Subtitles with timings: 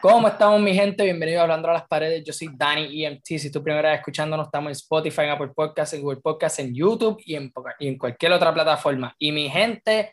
[0.00, 1.04] ¿Cómo estamos, mi gente?
[1.04, 2.22] Bienvenidos a Hablando a las Paredes.
[2.24, 3.24] Yo soy Dani EMT.
[3.24, 6.58] Si es tu primera vez escuchándonos, estamos en Spotify, en Apple Podcasts, en Google Podcasts,
[6.58, 9.14] en YouTube y en, y en cualquier otra plataforma.
[9.18, 10.12] Y mi gente,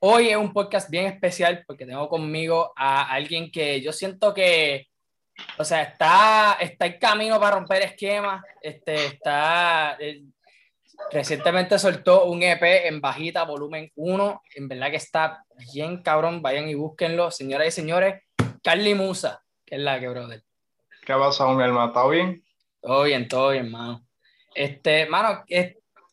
[0.00, 4.86] hoy es un podcast bien especial porque tengo conmigo a alguien que yo siento que,
[5.58, 8.42] o sea, está, está en camino para romper esquemas.
[8.60, 10.22] Este, está, eh,
[11.10, 14.42] recientemente soltó un EP en bajita, volumen 1.
[14.54, 16.40] En verdad que está bien cabrón.
[16.40, 18.22] Vayan y búsquenlo, señoras y señores.
[18.64, 20.42] Carly Musa, que es la que, brother.
[21.04, 21.88] ¿Qué ha pasado, mi hermano?
[21.88, 22.42] ¿Está bien?
[22.80, 24.06] Todo bien, todo bien, mano.
[24.54, 25.44] Este, mano,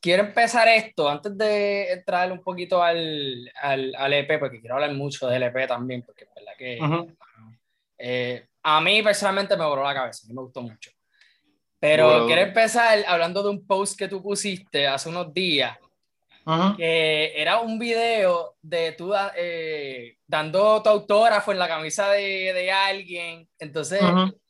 [0.01, 4.93] quiero empezar esto antes de entrar un poquito al, al, al, EP, porque quiero hablar
[4.93, 7.07] mucho del EP también, porque es verdad que
[7.97, 10.91] eh, a mí personalmente me voló la cabeza, a mí me gustó mucho.
[11.79, 15.77] Pero quiero empezar hablando de un post que tú pusiste hace unos días,
[16.77, 22.71] que era un video de tú eh, dando tu autógrafo en la camisa de, de
[22.71, 23.47] alguien.
[23.59, 24.01] Entonces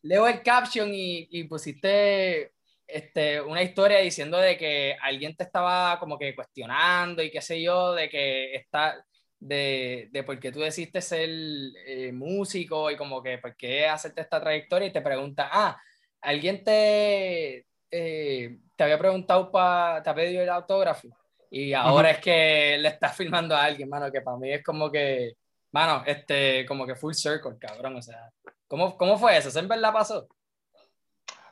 [0.02, 2.54] leo el caption y, y, pusiste
[2.88, 7.62] este, una historia diciendo de que alguien te estaba como que cuestionando y qué sé
[7.62, 9.04] yo, de que está,
[9.40, 11.30] de, de por qué tú decidiste ser
[11.86, 14.88] eh, músico y como que por qué hacerte esta trayectoria.
[14.88, 15.82] Y te pregunta, ah,
[16.22, 21.10] alguien te, eh, te había preguntado, para te ha pedido el autógrafo
[21.54, 24.90] y ahora es que le estás filmando a alguien, mano, que para mí es como
[24.90, 25.34] que,
[25.74, 28.32] mano, este, como que full circle, cabrón, o sea,
[28.70, 29.50] ¿cómo, cómo fue eso?
[29.50, 30.30] ¿Eso en verdad pasó?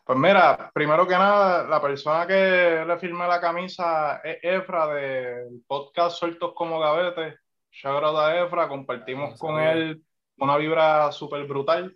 [0.05, 5.61] Pues mira, primero que nada, la persona que le firmé la camisa es Efra del
[5.67, 7.37] podcast Sueltos como Gavete.
[7.69, 10.01] Shout out a Efra, compartimos con él
[10.37, 11.93] una vibra súper brutal.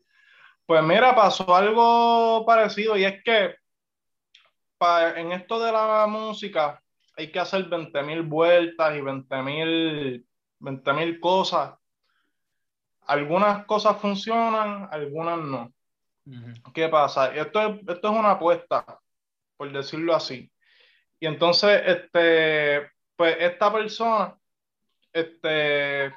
[0.66, 3.56] Pues mira, pasó algo parecido y es que
[5.16, 6.83] en esto de la música,
[7.16, 10.26] hay que hacer 20.000 vueltas y 20.000
[10.64, 11.76] 20 cosas.
[13.02, 15.74] Algunas cosas funcionan, algunas no.
[16.74, 17.36] ¿Qué pasa?
[17.36, 18.86] Esto es, esto es una apuesta,
[19.58, 20.50] por decirlo así.
[21.20, 24.38] Y entonces, este, pues esta persona,
[25.12, 26.14] este,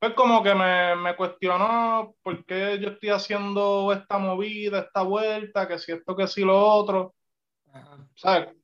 [0.00, 5.68] pues como que me, me cuestionó por qué yo estoy haciendo esta movida, esta vuelta,
[5.68, 7.14] que si esto, que si lo otro.
[8.16, 8.57] ¿Sabes?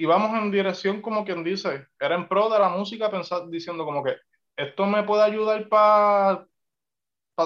[0.00, 3.84] Y vamos en dirección como quien dice, era en pro de la música, pensar, diciendo
[3.84, 4.16] como que
[4.56, 6.46] esto me puede ayudar para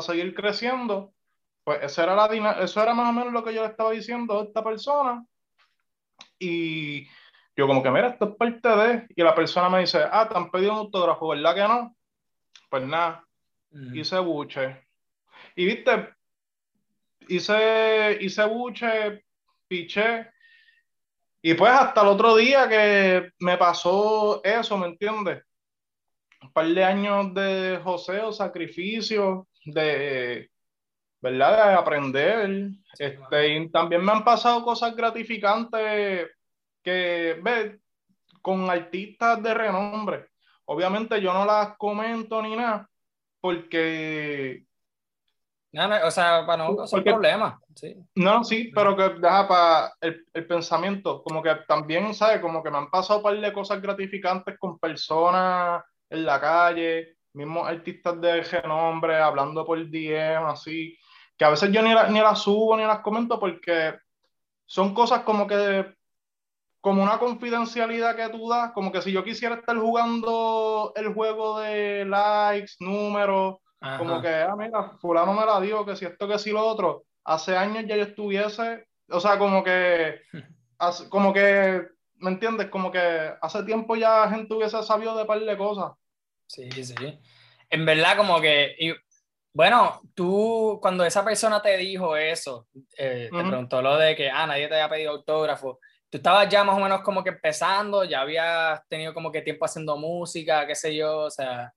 [0.00, 1.12] seguir creciendo.
[1.64, 4.38] Pues eso era, la eso era más o menos lo que yo le estaba diciendo
[4.38, 5.26] a esta persona.
[6.38, 7.08] Y
[7.56, 9.06] yo como que, mira, esto es parte de...
[9.16, 11.96] Y la persona me dice, ah, te han pedido un autógrafo, ¿verdad que no?
[12.70, 13.26] Pues nada,
[13.92, 14.80] hice buche.
[15.56, 16.08] Y viste,
[17.26, 19.24] hice, hice buche,
[19.66, 20.33] piché,
[21.46, 25.42] y pues hasta el otro día que me pasó eso, ¿me entiendes?
[26.40, 30.50] Un par de años de joseo, sacrificio, de,
[31.20, 31.68] ¿verdad?
[31.68, 32.70] De aprender.
[32.98, 36.30] Este, también me han pasado cosas gratificantes
[36.82, 37.78] que, ve,
[38.40, 40.28] con artistas de renombre.
[40.64, 42.88] Obviamente yo no las comento ni nada,
[43.42, 44.64] porque
[45.74, 47.60] no, no, o sea, para no causar problema.
[47.74, 47.96] Sí.
[48.14, 52.40] No, sí, pero que deja para el, el, pensamiento, como que también, ¿sabes?
[52.40, 57.16] Como que me han pasado un par de cosas gratificantes con personas en la calle,
[57.32, 60.96] mismos artistas de renombre, hablando por DM, así,
[61.36, 63.94] que a veces yo ni, ni las subo ni las comento porque
[64.66, 65.92] son cosas como que,
[66.80, 71.58] como una confidencialidad que tú das, como que si yo quisiera estar jugando el juego
[71.58, 73.56] de likes, números,
[73.98, 77.04] como que, ah, mira, fulano me la dio, que si esto, que si lo otro.
[77.24, 80.20] Hace años ya yo estuviese, o sea, como que,
[81.10, 81.82] como que,
[82.16, 82.68] ¿me entiendes?
[82.68, 85.92] Como que hace tiempo ya gente hubiese sabido de par de cosas.
[86.46, 86.94] Sí, sí.
[87.70, 88.92] En verdad, como que, y,
[89.52, 92.66] bueno, tú, cuando esa persona te dijo eso,
[92.98, 95.78] eh, te preguntó lo de que, ah, nadie te había pedido autógrafo,
[96.10, 99.64] tú estabas ya más o menos como que empezando, ya habías tenido como que tiempo
[99.64, 101.72] haciendo música, qué sé yo, o sea,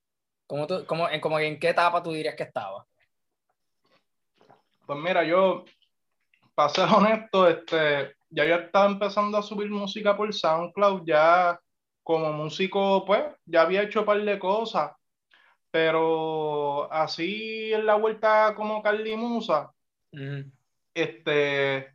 [0.47, 2.85] ¿Cómo tú, cómo, en, como ¿En qué etapa tú dirías que estaba?
[4.85, 5.65] Pues mira, yo,
[6.55, 11.59] para ser honesto, este, ya yo estaba empezando a subir música por SoundCloud, ya
[12.01, 14.93] como músico, pues, ya había hecho un par de cosas,
[15.69, 19.73] pero así en la vuelta como Carly Musa,
[20.93, 21.93] este,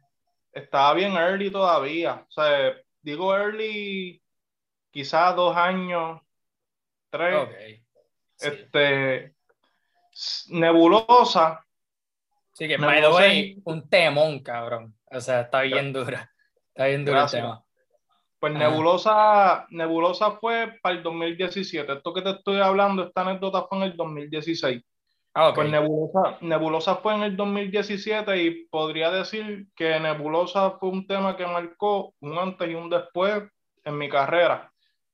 [0.52, 4.22] estaba bien early todavía, o sea, digo early,
[4.90, 6.20] quizás dos años,
[7.10, 7.49] tres.
[7.49, 7.81] Okay.
[8.44, 9.34] Este,
[10.48, 11.64] Nebulosa.
[12.52, 14.94] Sí, que by the way, un temón, cabrón.
[15.10, 16.30] O sea, está bien dura.
[16.68, 17.64] Está bien dura el tema.
[18.42, 21.92] Pues Nebulosa, Nebulosa fue para el 2017.
[21.92, 24.82] Esto que te estoy hablando, esta anécdota fue en el 2016.
[25.34, 31.06] Ah, Pues Nebulosa, Nebulosa fue en el 2017 y podría decir que Nebulosa fue un
[31.06, 33.44] tema que marcó un antes y un después
[33.84, 34.71] en mi carrera.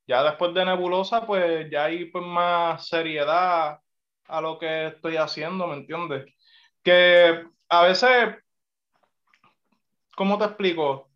[0.08, 3.78] Ya después de Nebulosa, pues ya hay pues más seriedad
[4.26, 6.32] a lo que estoy haciendo, ¿me entiendes?
[6.82, 8.36] Que a veces,
[10.16, 11.10] ¿cómo te explico?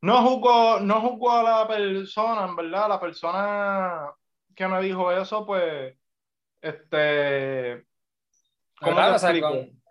[0.00, 4.12] No juzgo, no juzgo a la persona, en verdad, la persona
[4.56, 5.96] que me dijo eso, pues
[6.60, 7.86] este.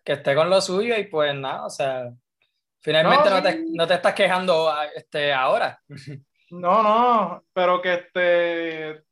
[0.04, 2.12] que esté con lo suyo y pues nada, o sea,
[2.80, 5.82] finalmente no, te, no te, estás quejando este, ahora.
[6.50, 9.04] No, no, pero que este,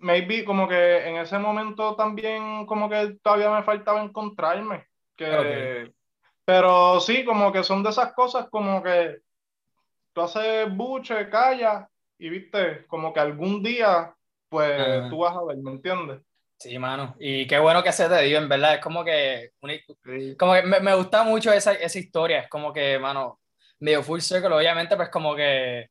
[0.00, 4.86] maybe como que en ese momento también como que todavía me faltaba encontrarme.
[5.16, 5.92] Que,
[6.44, 9.18] Pero sí, como que son de esas cosas como que
[10.12, 11.88] tú haces buche, calla
[12.18, 14.14] y viste, como que algún día
[14.48, 16.20] pues tú vas a ver, ¿me entiendes?
[16.58, 17.14] Sí, mano.
[17.18, 18.76] Y qué bueno que se te dio, en verdad.
[18.76, 19.50] Es como que,
[20.38, 22.40] como que me, me, gusta mucho esa, esa historia.
[22.40, 23.40] Es como que, mano,
[23.80, 25.90] medio full circle, obviamente, pues como que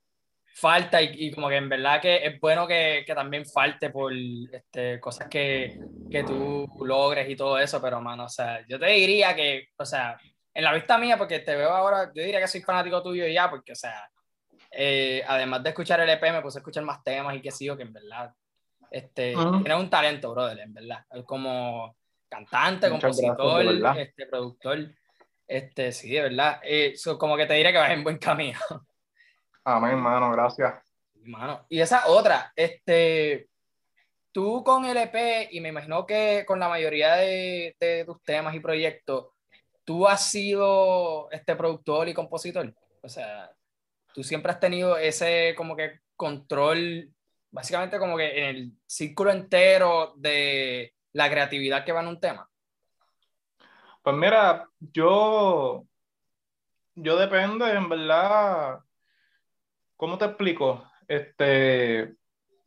[0.56, 4.14] falta y, y como que en verdad que es bueno que, que también falte por
[4.14, 5.78] este, cosas que,
[6.10, 9.86] que tú logres y todo eso, pero, mano, o sea, yo te diría que, o
[9.86, 10.18] sea,
[10.54, 13.50] en la vista mía, porque te veo ahora, yo diría que soy fanático tuyo ya,
[13.50, 14.10] porque, o sea,
[14.72, 17.76] eh, además de escuchar el EP, me puse a escuchar más temas y que sigo,
[17.76, 18.34] que en verdad
[18.96, 21.06] este, Tiene un talento, brother, en verdad.
[21.26, 21.98] Como
[22.30, 24.80] cantante, compositor, este, productor.
[25.46, 26.62] Este, sí, de verdad.
[26.64, 28.60] Eh, como que te diré que vas en buen camino.
[29.66, 30.74] Amén, hermano, gracias.
[31.22, 31.66] Hermano.
[31.68, 33.50] Y esa otra, este,
[34.32, 38.56] tú con el EP, y me imagino que con la mayoría de, de tus temas
[38.56, 39.28] y proyectos,
[39.84, 42.74] tú has sido este productor y compositor.
[43.02, 43.52] O sea,
[44.14, 47.12] tú siempre has tenido ese como que control
[47.56, 52.50] básicamente como que en el círculo entero de la creatividad que va en un tema?
[54.04, 55.86] Pues mira, yo,
[56.96, 58.82] yo depende, en verdad,
[59.96, 60.84] ¿cómo te explico?
[61.08, 62.16] Este,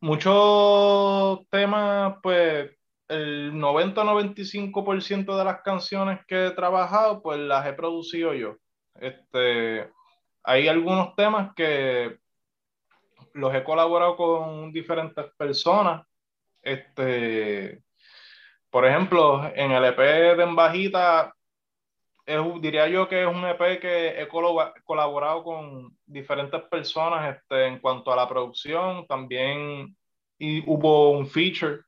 [0.01, 2.71] muchos temas, pues
[3.07, 8.55] el 90-95% de las canciones que he trabajado, pues las he producido yo.
[8.95, 9.89] Este,
[10.43, 12.19] hay algunos temas que
[13.33, 16.05] los he colaborado con diferentes personas.
[16.61, 17.81] Este,
[18.69, 19.97] por ejemplo, en el EP
[20.37, 21.33] de Embajita,
[22.61, 28.11] diría yo que es un EP que he colaborado con diferentes personas este, en cuanto
[28.11, 29.95] a la producción, también
[30.37, 31.81] y hubo un feature.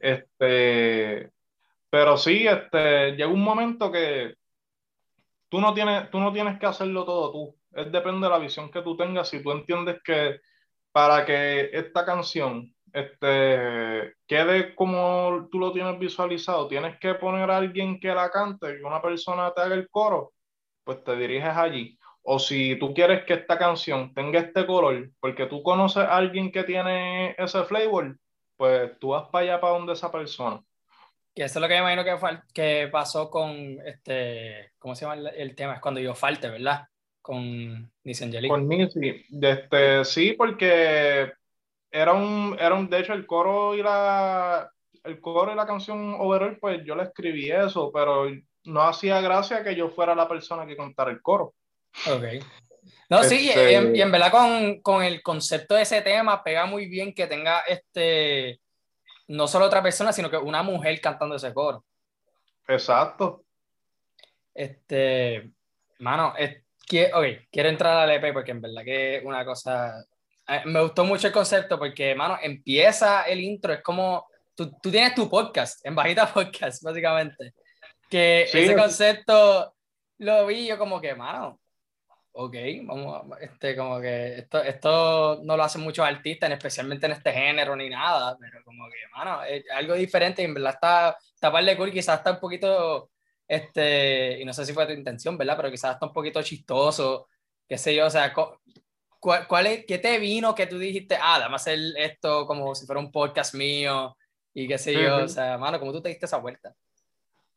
[0.00, 1.30] este,
[1.90, 4.34] pero sí, este, llega un momento que
[5.48, 8.70] tú no, tienes, tú no tienes que hacerlo todo tú es depende de la visión
[8.70, 9.28] que tú tengas.
[9.28, 10.40] Si tú entiendes que
[10.92, 17.58] para que esta canción este, quede como tú lo tienes visualizado, tienes que poner a
[17.58, 20.32] alguien que la cante, que una persona te haga el coro,
[20.82, 21.98] pues te diriges allí.
[22.22, 26.50] O si tú quieres que esta canción tenga este color, porque tú conoces a alguien
[26.50, 28.16] que tiene ese flavor,
[28.56, 30.60] pues tú vas para allá, para donde esa persona.
[31.34, 35.14] Y eso es lo que me imagino que, que pasó con, este, ¿cómo se llama
[35.14, 35.74] el, el tema?
[35.74, 36.88] Es cuando yo falte, ¿verdad?
[37.26, 38.48] con Nisi Angelique.
[38.48, 41.32] Con Nisi, este, sí, porque
[41.90, 44.70] era un, era un, de hecho, el coro y la,
[45.04, 48.26] el coro y la canción overall, pues yo le escribí eso, pero
[48.64, 51.54] no hacía gracia que yo fuera la persona que contara el coro.
[52.10, 52.44] Ok.
[53.08, 56.66] No, sí, y, en, y, en, verdad con, con, el concepto de ese tema pega
[56.66, 58.60] muy bien que tenga este,
[59.28, 61.84] no solo otra persona, sino que una mujer cantando ese coro.
[62.66, 63.44] Exacto.
[64.52, 65.52] Este,
[65.98, 67.18] mano, este, Quiero,
[67.50, 70.04] quiero entrar al EP porque en verdad que es una cosa...
[70.48, 74.26] Eh, me gustó mucho el concepto porque, mano, empieza el intro, es como...
[74.54, 77.52] Tú, tú tienes tu podcast, en Bajita Podcast, básicamente.
[78.08, 79.74] Que ese concepto
[80.18, 81.60] lo vi yo como que, mano,
[82.32, 87.32] ok, vamos, este, como que esto, esto no lo hacen muchos artistas, especialmente en este
[87.32, 91.50] género ni nada, pero como que, mano, es algo diferente y en verdad está, está
[91.50, 93.10] par de cool, quizás está un poquito
[93.48, 95.56] este, y no sé si fue tu intención, ¿verdad?
[95.56, 97.28] Pero quizás está un poquito chistoso,
[97.68, 98.32] qué sé yo, o sea,
[99.26, 102.86] ¿cuál, cuál es, ¿qué te vino que tú dijiste, ah, dame hacer esto como si
[102.86, 104.16] fuera un podcast mío
[104.54, 106.72] y qué sé yo, o sea, mano, ¿cómo tú te diste esa vuelta?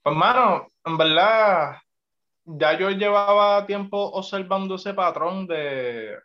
[0.02, 1.76] Pues, mano, en verdad,
[2.44, 6.16] ya yo llevaba tiempo observando ese patrón de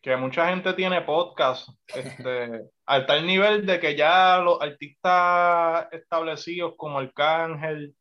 [0.00, 6.74] que mucha gente tiene podcast, este, al tal nivel de que ya los artistas establecidos
[6.76, 7.96] como Arcángel,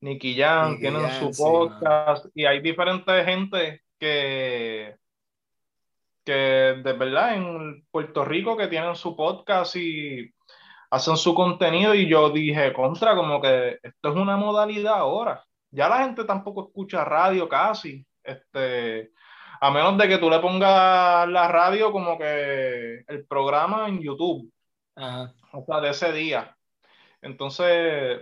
[0.00, 4.94] Nicky Jam, tienen su podcast y hay diferentes gente que,
[6.28, 10.30] que de verdad en Puerto Rico que tienen su podcast y
[10.90, 15.42] hacen su contenido y yo dije, contra, como que esto es una modalidad ahora.
[15.70, 19.10] Ya la gente tampoco escucha radio casi, este,
[19.58, 24.52] a menos de que tú le pongas la radio como que el programa en YouTube,
[24.96, 26.54] o sea, de ese día.
[27.22, 28.20] Entonces,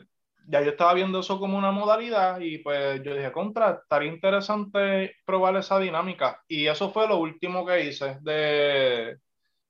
[0.48, 5.16] ya yo estaba viendo eso como una modalidad y pues yo dije, contra, estaría interesante
[5.24, 6.42] probar esa dinámica.
[6.48, 9.18] Y eso fue lo último que hice de,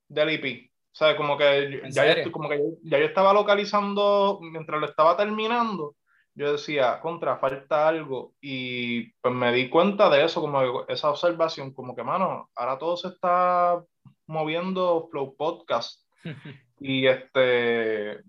[0.08, 0.70] del IP.
[0.92, 5.16] O sea, como que, ya yo, como que ya yo estaba localizando, mientras lo estaba
[5.16, 5.94] terminando,
[6.34, 8.34] yo decía, contra, falta algo.
[8.40, 12.96] Y pues me di cuenta de eso, como esa observación, como que, mano, ahora todo
[12.96, 13.82] se está
[14.26, 16.02] moviendo Flow Podcast.
[16.80, 18.20] y este,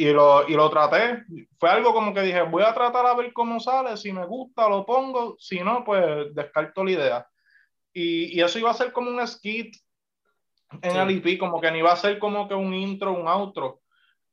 [0.00, 1.24] y lo, y lo traté.
[1.58, 4.66] Fue algo como que dije, voy a tratar a ver cómo sale, si me gusta
[4.66, 7.28] lo pongo, si no, pues descarto la idea.
[7.92, 9.76] Y, y eso iba a ser como un skit
[10.80, 13.82] en el IP, como que ni va a ser como que un intro, un outro.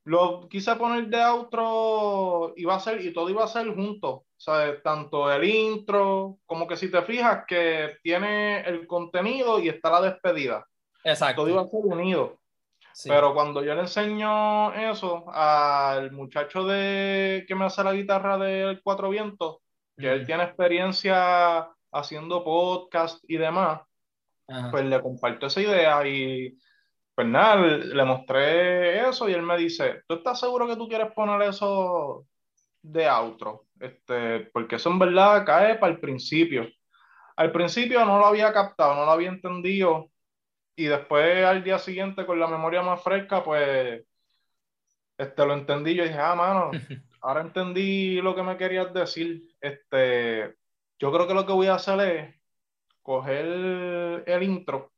[0.06, 4.82] Lo quise poner de outro, iba a ser, y todo iba a ser junto, ¿sabes?
[4.82, 10.02] Tanto el intro, como que si te fijas que tiene el contenido y está la
[10.02, 10.66] despedida.
[11.04, 11.42] Exacto.
[11.42, 12.40] Todo iba a ser unido.
[13.06, 18.82] Pero cuando yo le enseño eso al muchacho de que me hace la guitarra del
[18.82, 19.58] Cuatro Vientos,
[19.96, 23.82] que él tiene experiencia haciendo podcast y demás,
[24.72, 26.58] pues le comparto esa idea y
[27.14, 31.12] pues nada, le mostré eso y él me dice, ¿tú estás seguro que tú quieres
[31.14, 32.26] poner eso
[32.82, 33.66] de outro?
[33.80, 36.68] Este, porque eso en verdad cae para el principio.
[37.36, 40.10] Al principio no lo había captado, no lo había entendido
[40.78, 44.06] y después al día siguiente con la memoria más fresca, pues
[45.18, 45.96] este, lo entendí.
[45.96, 46.70] Yo dije, ah, mano,
[47.22, 49.42] ahora entendí lo que me querías decir.
[49.60, 50.56] Este,
[51.00, 52.36] yo creo que lo que voy a hacer es
[53.02, 54.92] coger el, intro,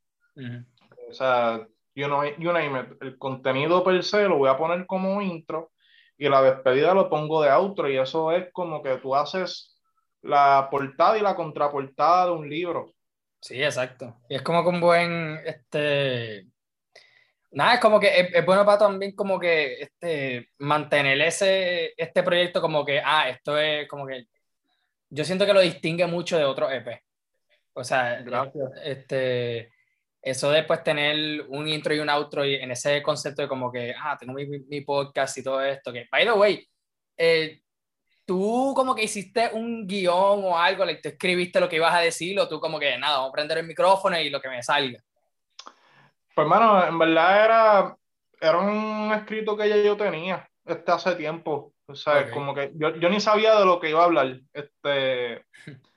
[1.07, 4.87] o sea, you, know, you name it, el contenido per se lo voy a poner
[4.87, 5.71] como intro
[6.17, 9.79] y la despedida lo pongo de outro y eso es como que tú haces
[10.23, 12.95] la portada y la contraportada de un libro.
[13.41, 14.17] Sí, exacto.
[14.29, 16.47] Y es como que un buen, este,
[17.51, 22.61] nada, es como que es, bueno para también como que este, mantener ese, este proyecto
[22.61, 24.25] como que, ah, esto es como que,
[25.09, 27.01] yo siento que lo distingue mucho de otros EP.
[27.73, 28.23] O sea,
[28.83, 29.71] este,
[30.21, 33.71] eso de pues tener un intro y un outro y en ese concepto de como
[33.71, 36.69] que, ah, tengo mi, mi podcast y todo esto, que, by the way,
[37.17, 37.61] eh,
[38.29, 42.01] tú como que hiciste un guion o algo, le te escribiste lo que ibas a
[42.01, 44.61] decir o tú como que, nada, vamos a prender el micrófono y lo que me
[44.61, 44.99] salga.
[46.35, 47.97] Pues hermano, en verdad era,
[48.39, 51.73] era un escrito que ya yo tenía este hace tiempo.
[51.87, 54.39] O sea, como que yo, yo, ni sabía de lo que iba a hablar.
[54.53, 55.43] Este,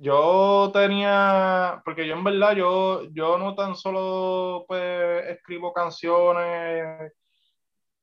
[0.00, 7.14] Yo tenía, porque yo en verdad, yo, yo no tan solo pues escribo canciones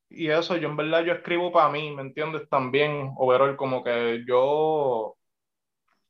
[0.09, 2.47] y eso, yo en verdad yo escribo para mí, ¿me entiendes?
[2.50, 5.17] También, overall, como que yo,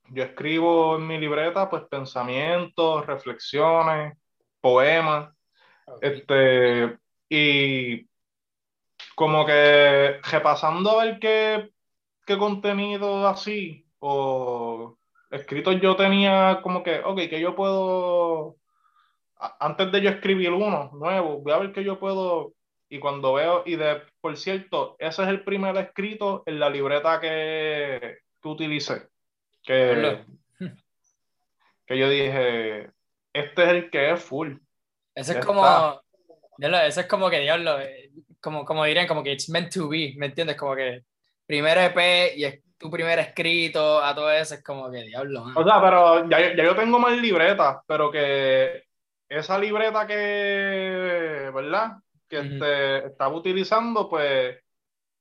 [0.09, 4.17] yo escribo en mi libreta pues pensamientos, reflexiones,
[4.61, 5.33] poemas,
[6.01, 6.97] este,
[7.29, 8.07] y
[9.15, 11.69] como que repasando a ver qué,
[12.25, 14.97] qué contenido así, o
[15.31, 18.57] escritos yo tenía como que, ok, que yo puedo,
[19.59, 22.54] antes de yo escribir uno nuevo, voy a ver qué yo puedo,
[22.89, 27.19] y cuando veo, y de, por cierto, ese es el primer escrito en la libreta
[27.19, 29.07] que, que utilicé,
[29.63, 30.23] que,
[31.85, 32.91] que yo dije,
[33.33, 34.57] este es el que es full.
[35.15, 36.01] Ese es como,
[36.59, 40.13] ese es como que, diablo, eh, como, como dirían, como que it's meant to be,
[40.17, 40.55] ¿me entiendes?
[40.55, 41.03] Como que
[41.45, 45.45] primero EP y es tu primer escrito, a todo eso, es como que diablo.
[45.55, 48.83] O sea, pero ya, ya, yo tengo más libretas, pero que
[49.27, 51.93] esa libreta que, ¿verdad?
[52.27, 54.57] Que este, estaba utilizando, pues,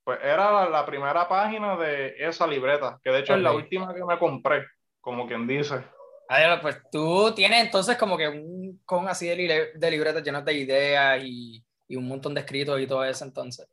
[0.03, 4.05] pues era la, primera página de esa libreta, que de hecho es la última que
[4.05, 4.65] me compré,
[5.01, 5.85] como quien dice.
[6.29, 10.55] Adiós, pues tú tienes entonces como que un con así de, de libretas llenas de
[10.55, 13.69] ideas y, y un montón de escritos y todo eso entonces.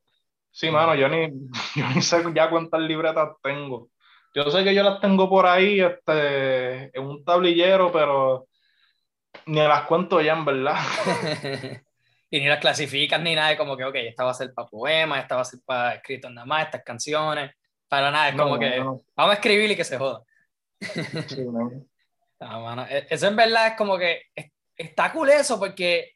[0.51, 1.29] Sí, mano, yo ni,
[1.75, 3.89] yo ni sé ya cuántas libretas tengo.
[4.33, 8.47] Yo sé que yo las tengo por ahí este, en un tablillero, pero
[9.45, 10.77] ni las cuento ya, en verdad.
[12.33, 15.21] y ni las clasificas ni nada, como que, ok, esta va a ser para poemas,
[15.21, 17.51] esta va a ser para escritos nada más, estas canciones,
[17.89, 20.23] para nada, es como que vamos a escribir y que se joda.
[20.79, 21.43] sí,
[22.39, 22.87] mano.
[22.89, 24.27] E, eso en verdad es como que
[24.77, 26.13] está cool eso, porque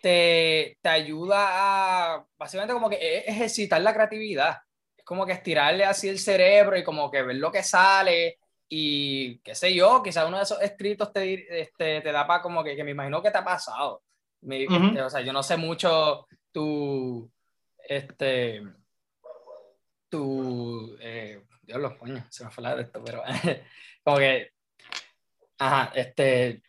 [0.00, 4.58] te, te ayuda a, básicamente como que e, ejercitar la creatividad.
[4.96, 9.38] Es como que estirarle así el cerebro y como que ver lo que sale y
[9.40, 12.76] qué sé yo, quizás uno de esos escritos te, este, te da para como que,
[12.76, 14.02] que, me imagino que te ha pasado.
[14.42, 17.30] Este, o sea, yo no sé mucho tu,
[17.88, 18.62] este,
[20.08, 23.22] tu, eh, Dios los coño, se me fue la de esto, pero
[24.04, 24.52] como que,
[25.58, 26.62] ajá, este,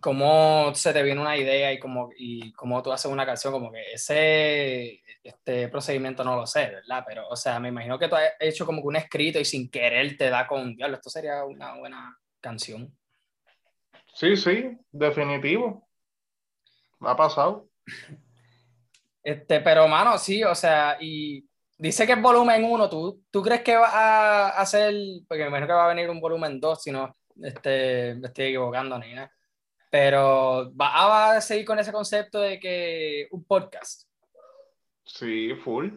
[0.00, 3.72] cómo se te viene una idea y cómo, y cómo tú haces una canción, como
[3.72, 7.04] que ese este procedimiento no lo sé, ¿verdad?
[7.06, 9.70] Pero, o sea, me imagino que tú has hecho como que un escrito y sin
[9.70, 12.92] querer te da con, diablo, esto sería una buena canción.
[14.14, 15.88] Sí, sí, definitivo.
[17.04, 17.68] Ha pasado.
[19.22, 23.62] Este, pero, mano, sí, o sea, y dice que es volumen 1, ¿tú, ¿tú crees
[23.62, 24.94] que va a hacer,
[25.28, 28.46] porque me imagino que va a venir un volumen 2, si no este, me estoy
[28.46, 29.32] equivocando ni nada,
[29.90, 34.08] pero ¿va a seguir con ese concepto de que un podcast?
[35.04, 35.90] Sí, full.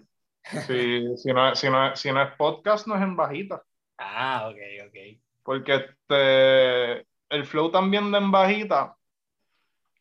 [0.67, 3.63] Sí, si, no, si, no, si no es podcast, no es en bajita.
[3.97, 5.19] Ah, ok, ok.
[5.43, 8.95] Porque este, el flow también de en bajita,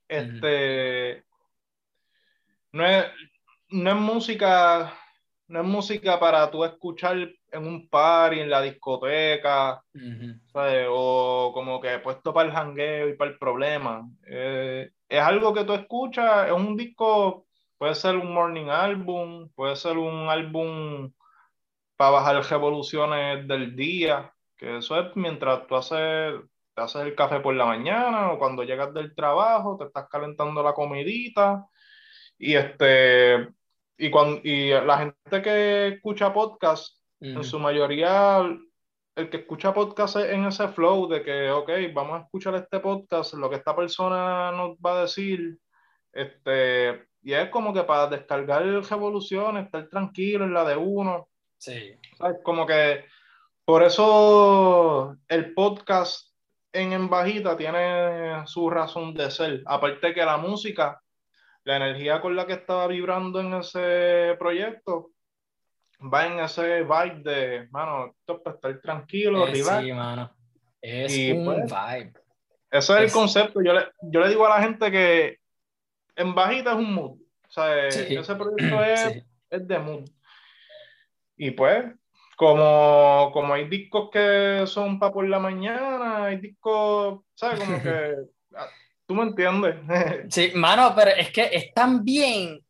[0.09, 1.25] este,
[2.73, 3.07] no, es,
[3.71, 4.95] no es música,
[5.49, 7.17] no es música para tú escuchar
[7.53, 9.83] en un party, en la discoteca,
[10.91, 14.09] o como que puesto para el jangueo y para el problema.
[14.27, 17.47] Eh, es algo que tú escuchas, es un disco,
[17.79, 21.13] puede ser un morning album, puede ser un álbum
[21.97, 26.35] para bajar revoluciones del día, que eso es mientras tú haces,
[26.75, 30.63] te haces el café por la mañana o cuando llegas del trabajo, te estás calentando
[30.63, 31.67] la comidita
[32.39, 33.49] y este
[33.97, 38.41] y, cuando, y la gente que escucha podcast, en su mayoría,
[39.15, 42.81] el que escucha podcast es en ese flow de que, ok, vamos a escuchar este
[42.81, 45.59] podcast, lo que esta persona nos va a decir,
[46.13, 51.29] este, y es como que para descargar revoluciones, estar tranquilo en la de uno.
[51.57, 51.95] Sí.
[52.19, 52.39] ¿sabes?
[52.43, 53.05] Como que
[53.65, 56.34] por eso el podcast
[56.75, 59.63] en, en bajita tiene su razón de ser.
[59.65, 61.01] Aparte que la música
[61.65, 65.13] la energía con la que estaba vibrando en ese proyecto
[66.13, 70.31] va en ese vibe de, mano, esto es para estar tranquilo, eh, Sí, mano.
[70.83, 72.13] Es un pues, vibe.
[72.71, 73.63] Ese es, el concepto.
[73.63, 75.39] Yo le, yo le digo a la gente que
[76.17, 77.13] en bajita es un mood.
[77.13, 80.05] O sea, ese proyecto es, es, de mood.
[81.39, 81.87] Y pues,
[82.37, 87.61] como, como hay discos que son para por la mañana, hay discos, ¿sabes?
[87.61, 88.15] Como que
[89.07, 89.77] ¿Tú me entiendes?
[90.31, 92.61] sí, mano, pero es que es tan bien.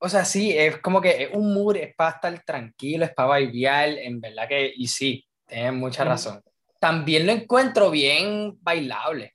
[0.00, 3.30] O sea, sí, es como que es un mood, es para estar tranquilo, es para
[3.30, 6.42] bailar, en verdad que, y sí, tienes mucha razón.
[6.78, 9.32] También lo encuentro bien bailable.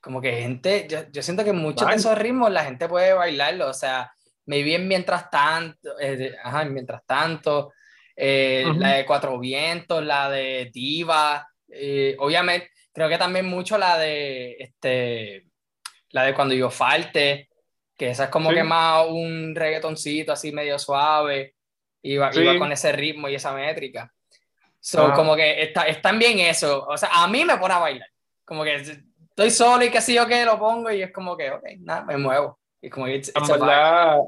[0.00, 3.68] Como que gente, yo, yo siento que muchos de esos ritmos la gente puede bailarlo,
[3.68, 4.12] o sea,
[4.46, 7.72] me bien mientras tanto, eh, ajá, mientras tanto,
[8.20, 13.96] eh, la de Cuatro Vientos, la de Diva, eh, obviamente, creo que también mucho la
[13.96, 15.46] de, este,
[16.10, 17.48] la de cuando yo falte,
[17.96, 21.54] que esa es como que más un reggaetoncito así medio suave,
[22.02, 24.12] iba, iba con ese ritmo y esa métrica.
[24.80, 28.08] So, como que está, es también eso, o sea, a mí me pone a bailar,
[28.44, 31.50] como que estoy solo y que sí yo que lo pongo y es como que,
[31.52, 32.58] ok, nada, me muevo.
[32.80, 34.18] Y como en, verdad,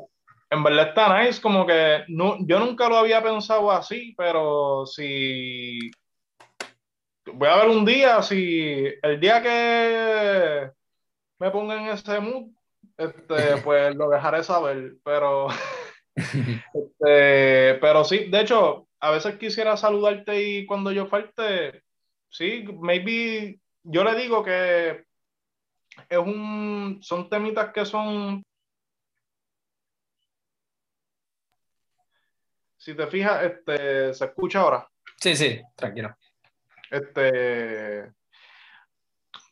[0.51, 5.91] en verdad está nice, como que no, yo nunca lo había pensado así, pero si
[7.33, 10.71] voy a ver un día, si el día que
[11.39, 12.51] me ponga en ese mood,
[12.97, 15.49] este, pues lo dejaré saber, pero,
[16.17, 21.83] este, pero sí, de hecho, a veces quisiera saludarte y cuando yo falte,
[22.29, 25.05] sí, maybe yo le digo que
[26.09, 28.43] es un, son temitas que son,
[32.81, 34.89] si te fijas, este, se escucha ahora.
[35.17, 36.17] Sí, sí, tranquilo.
[36.91, 38.11] Este,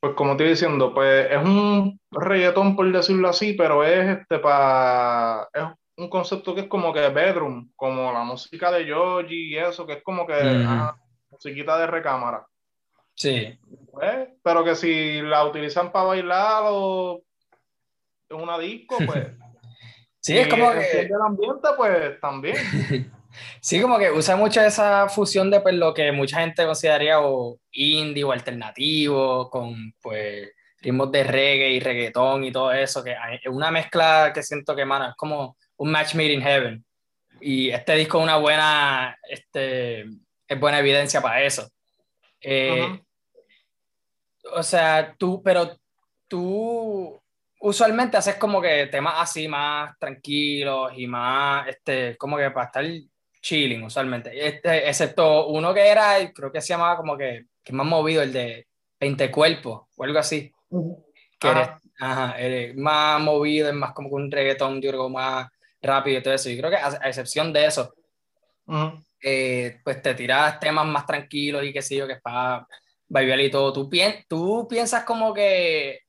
[0.00, 4.38] pues como te iba diciendo, pues es un reggaetón por decirlo así, pero es este
[4.38, 5.62] para es
[5.98, 9.94] un concepto que es como que bedroom, como la música de Yogi y eso, que
[9.94, 10.92] es como que uh
[11.30, 12.46] musiquita de recámara.
[13.14, 13.58] Sí.
[13.92, 17.22] Pues, pero que si la utilizan para bailar o
[18.30, 19.26] en una disco, pues.
[20.20, 21.00] sí, es como que.
[21.00, 22.56] el ambiente, pues también.
[23.60, 27.58] Sí, como que usa mucho esa fusión de pues, lo que mucha gente consideraría o
[27.72, 33.50] indie o alternativo, con pues ritmos de reggae y reggaetón y todo eso, que es
[33.50, 36.84] una mezcla que siento que, mano, es como un match made in heaven.
[37.40, 40.02] Y este disco es una buena, este,
[40.46, 41.68] es buena evidencia para eso.
[42.40, 43.00] Eh,
[44.52, 45.76] o sea, tú, pero
[46.26, 47.20] tú
[47.60, 52.84] usualmente haces como que temas así más tranquilos y más, este, como que para estar
[53.40, 54.30] chilling usualmente.
[54.46, 58.32] Este, excepto uno que era, creo que se llamaba como que, que más movido, el
[58.32, 58.66] de
[59.00, 60.52] 20 cuerpos o algo así.
[61.38, 61.68] Que eres,
[62.00, 65.48] ajá, eres más movido, es más como un reggaetón, yo creo, más,
[65.82, 66.50] rápido y todo eso.
[66.50, 67.94] Yo creo que a, excepción de eso,
[69.22, 72.66] eh, pues te tiras temas más tranquilos y qué sé yo, que es para
[73.08, 73.72] bailar y todo.
[73.72, 73.90] ¿Tú,
[74.28, 76.00] ¿Tú piensas como que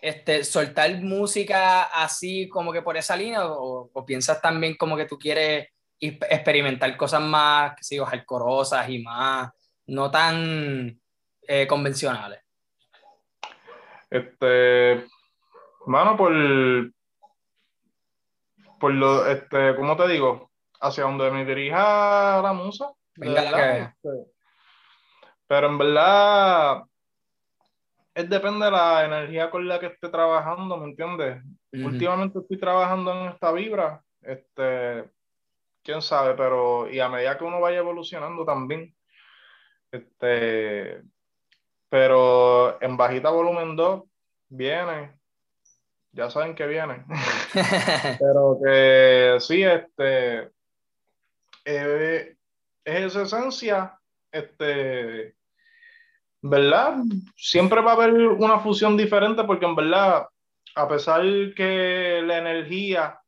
[0.00, 5.18] este, soltar música así como que por esa línea o, piensas también como que tú
[5.18, 5.68] quieres
[6.00, 9.50] experimentar cosas más, que sé yo, hardcoreosas y más,
[9.86, 11.00] no tan
[11.42, 12.40] eh, convencionales?
[14.10, 15.06] Este,
[15.86, 16.32] mano, por,
[18.78, 20.50] por lo, este, ¿cómo te digo?
[20.80, 22.92] Hacia donde me dirija la musa.
[23.16, 24.26] Venga, este,
[25.46, 26.82] pero en verdad,
[28.14, 31.42] es depende de la energía con la que esté trabajando, ¿me entiendes?
[31.72, 35.10] Últimamente estoy trabajando en esta vibra, este,
[35.86, 38.92] quién sabe, pero y a medida que uno vaya evolucionando también,
[39.92, 41.00] este,
[41.88, 44.02] pero en bajita volumen 2
[44.48, 45.16] viene,
[46.10, 47.04] ya saben que viene,
[48.18, 50.50] pero que sí, este,
[51.64, 52.36] eh,
[52.84, 53.98] es esa esencia,
[54.32, 55.36] este,
[56.42, 56.96] ¿verdad?
[57.36, 60.26] Siempre va a haber una fusión diferente porque en verdad,
[60.74, 61.22] a pesar
[61.54, 63.20] que la energía,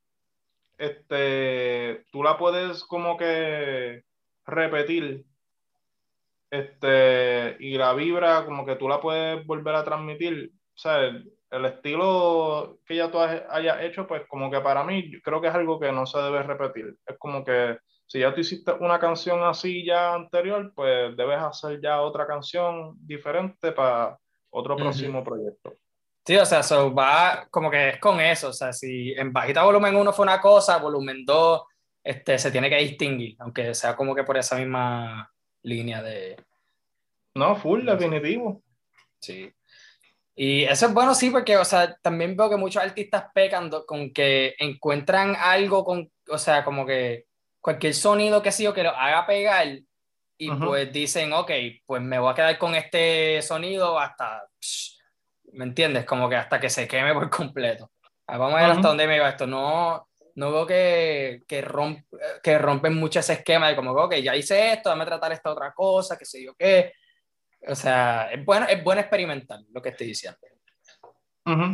[0.78, 4.04] este, tú la puedes como que
[4.46, 5.24] repetir,
[6.50, 11.30] este, y la vibra como que tú la puedes volver a transmitir, o sea, el,
[11.50, 15.54] el estilo que ya tú hayas hecho, pues como que para mí creo que es
[15.54, 16.96] algo que no se debe repetir.
[17.06, 21.80] Es como que si ya tú hiciste una canción así ya anterior, pues debes hacer
[21.80, 24.18] ya otra canción diferente para
[24.50, 25.74] otro próximo proyecto.
[26.28, 29.62] Sí, o sea, eso va como que es con eso, o sea, si en bajita
[29.62, 31.62] volumen 1 fue una cosa, volumen 2
[32.04, 36.36] este, se tiene que distinguir, aunque sea como que por esa misma línea de...
[37.34, 38.62] No, full, definitivo.
[39.22, 39.50] Sí.
[40.36, 44.12] Y eso es bueno, sí, porque, o sea, también veo que muchos artistas pecan con
[44.12, 47.24] que encuentran algo con, o sea, como que
[47.58, 49.66] cualquier sonido que sea que lo haga pegar
[50.36, 51.50] y pues dicen, ok,
[51.86, 54.46] pues me voy a quedar con este sonido hasta,
[55.52, 56.04] ¿me entiendes?
[56.04, 57.90] Como que hasta que se queme por completo.
[58.26, 59.46] Ah, vamos a ver hasta dónde me va esto.
[59.46, 61.66] No, no veo que, que,
[62.42, 65.72] que rompen mucho ese esquema de como, ok, ya hice esto, dame tratar esta otra
[65.72, 66.92] cosa, qué sé yo qué.
[67.66, 70.38] O sea, es bueno, es bueno experimentar lo que estoy diciendo.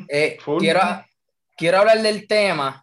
[0.09, 0.81] Eh, quiero,
[1.57, 2.83] quiero hablar del tema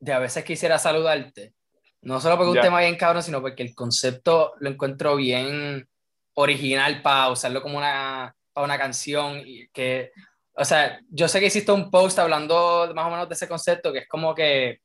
[0.00, 1.54] de a veces quisiera saludarte
[2.02, 5.86] no solo porque es un tema bien cabrón, sino porque el concepto lo encuentro bien
[6.34, 9.42] original para usarlo como una, para una canción.
[9.44, 10.12] Y que,
[10.54, 13.92] o sea, yo sé que hiciste un post hablando más o menos de ese concepto,
[13.92, 14.80] que es como que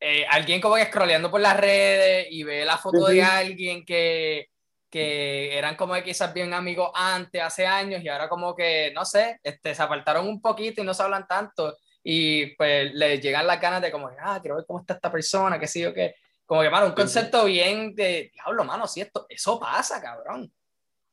[0.00, 4.48] eh, alguien como que scrolleando por las redes y ve la foto de alguien que,
[4.90, 9.04] que eran como que quizás bien amigos antes, hace años, y ahora como que, no
[9.04, 11.76] sé, este, se apartaron un poquito y no se hablan tanto.
[12.02, 15.58] Y pues le llegan las ganas de como, ah, quiero ver cómo está esta persona,
[15.58, 16.14] qué sé yo qué.
[16.46, 20.50] Como que, mano, un concepto bien de, diablo, mano, si esto, eso pasa, cabrón.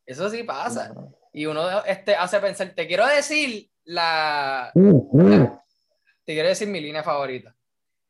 [0.06, 0.94] Eso sí pasa.
[1.36, 7.54] Y uno este, hace pensar, te quiero decir la, te quiero decir mi línea favorita.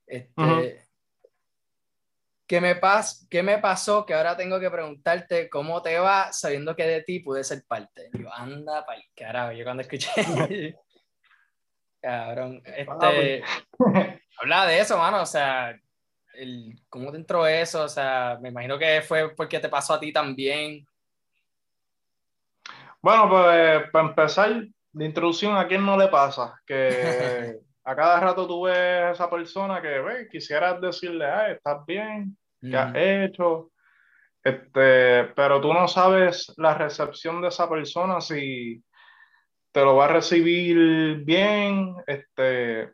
[0.05, 0.85] Este,
[2.45, 6.75] ¿qué, me pas, ¿Qué me pasó que ahora tengo que preguntarte cómo te va sabiendo
[6.75, 8.11] que de ti pude ser parte?
[8.13, 10.11] yo, anda pa'l carajo, yo cuando escuché...
[11.99, 13.43] cabrón, este...
[14.37, 15.75] habla de eso, mano, o sea,
[16.35, 17.85] el, ¿cómo te entró eso?
[17.85, 20.85] O sea, me imagino que fue porque te pasó a ti también.
[23.05, 26.59] Bueno, pues para empezar, de introducción, ¿a quién no le pasa?
[26.65, 31.85] Que a cada rato tú ves a esa persona que ve, quisieras decirle, ay, estás
[31.85, 33.69] bien, ¿qué has hecho?
[34.43, 38.83] Este, pero tú no sabes la recepción de esa persona, si
[39.71, 42.91] te lo va a recibir bien, este,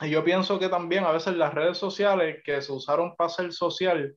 [0.00, 3.52] y yo pienso que también a veces las redes sociales que se usaron para ser
[3.52, 4.14] social,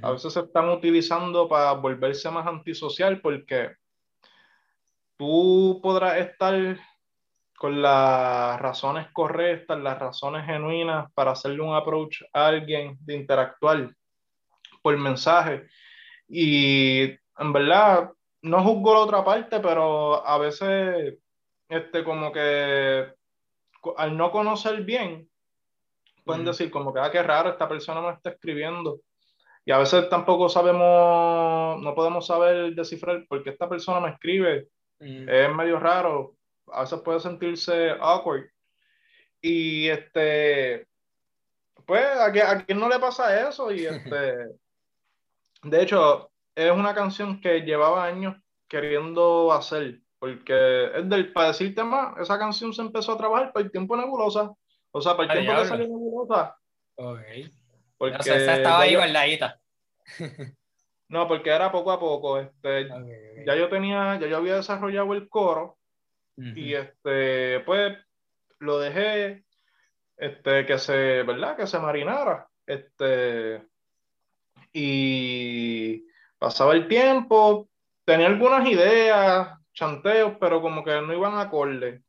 [0.00, 3.79] a veces se están utilizando para volverse más antisocial porque
[5.20, 6.78] tú podrás estar
[7.58, 13.94] con las razones correctas, las razones genuinas para hacerle un approach a alguien, de interactuar
[14.80, 15.66] por mensaje.
[16.26, 17.02] Y
[17.36, 21.18] en verdad, no juzgo la otra parte, pero a veces,
[21.68, 23.12] este, como que
[23.98, 25.28] al no conocer bien,
[26.24, 29.00] pueden decir como que, ah, qué raro, esta persona me está escribiendo.
[29.66, 34.68] Y a veces tampoco sabemos, no podemos saber descifrar por qué esta persona me escribe.
[35.00, 36.36] Es medio raro.
[36.72, 38.44] A veces puede sentirse awkward.
[39.40, 40.86] Y este,
[41.86, 43.72] pues, ¿a, a quién no le pasa eso?
[43.72, 44.34] Y este,
[45.62, 48.36] de hecho, es una canción que llevaba años
[48.68, 53.62] queriendo hacer porque es del, para decirte más, esa canción se empezó a trabajar por
[53.62, 54.52] el tiempo nebulosa.
[54.92, 56.56] O sea, para el tiempo que salió nebulosa,
[56.96, 57.20] Ok.
[57.96, 59.58] Porque o sea, esa estaba ahí guardadita.
[61.10, 62.38] no, porque era poco a poco.
[62.38, 62.88] Este,
[63.44, 65.76] Ya yo tenía, ya yo había desarrollado el coro
[66.36, 67.98] y este, pues
[68.60, 69.44] lo dejé
[70.16, 71.56] este, que se, ¿verdad?
[71.56, 72.48] Que se marinara.
[72.64, 73.66] Este,
[74.72, 76.06] y
[76.38, 77.68] pasaba el tiempo,
[78.04, 82.04] tenía algunas ideas, chanteos, pero como que no iban a acorde.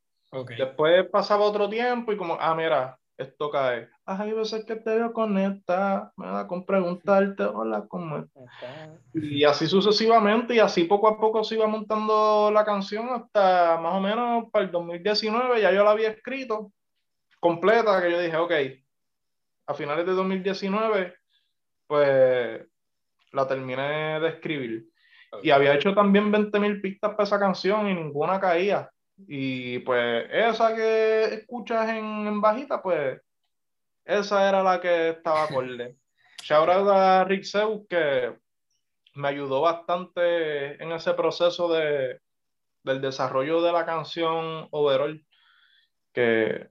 [0.58, 3.90] Después pasaba otro tiempo y como, ah, mira, esto cae.
[4.06, 8.90] Ay, veces que te veo con esta, me da con preguntarte, hola, ¿cómo estás?
[9.14, 13.94] Y así sucesivamente, y así poco a poco se iba montando la canción hasta más
[13.96, 16.72] o menos para el 2019, ya yo la había escrito
[17.40, 18.52] completa, que yo dije, ok,
[19.68, 21.16] a finales de 2019,
[21.88, 22.62] pues
[23.32, 24.88] la terminé de escribir.
[25.42, 28.90] Y había hecho también 20.000 pistas para esa canción y ninguna caía.
[29.28, 33.22] Y pues esa que escuchas en, bajita, pues
[34.06, 35.98] esa era la que estaba acorde.
[36.44, 38.36] Shout out a Rick Zeus que
[39.14, 42.20] me ayudó bastante en ese proceso de,
[42.84, 45.24] del desarrollo de la canción overall,
[46.14, 46.70] que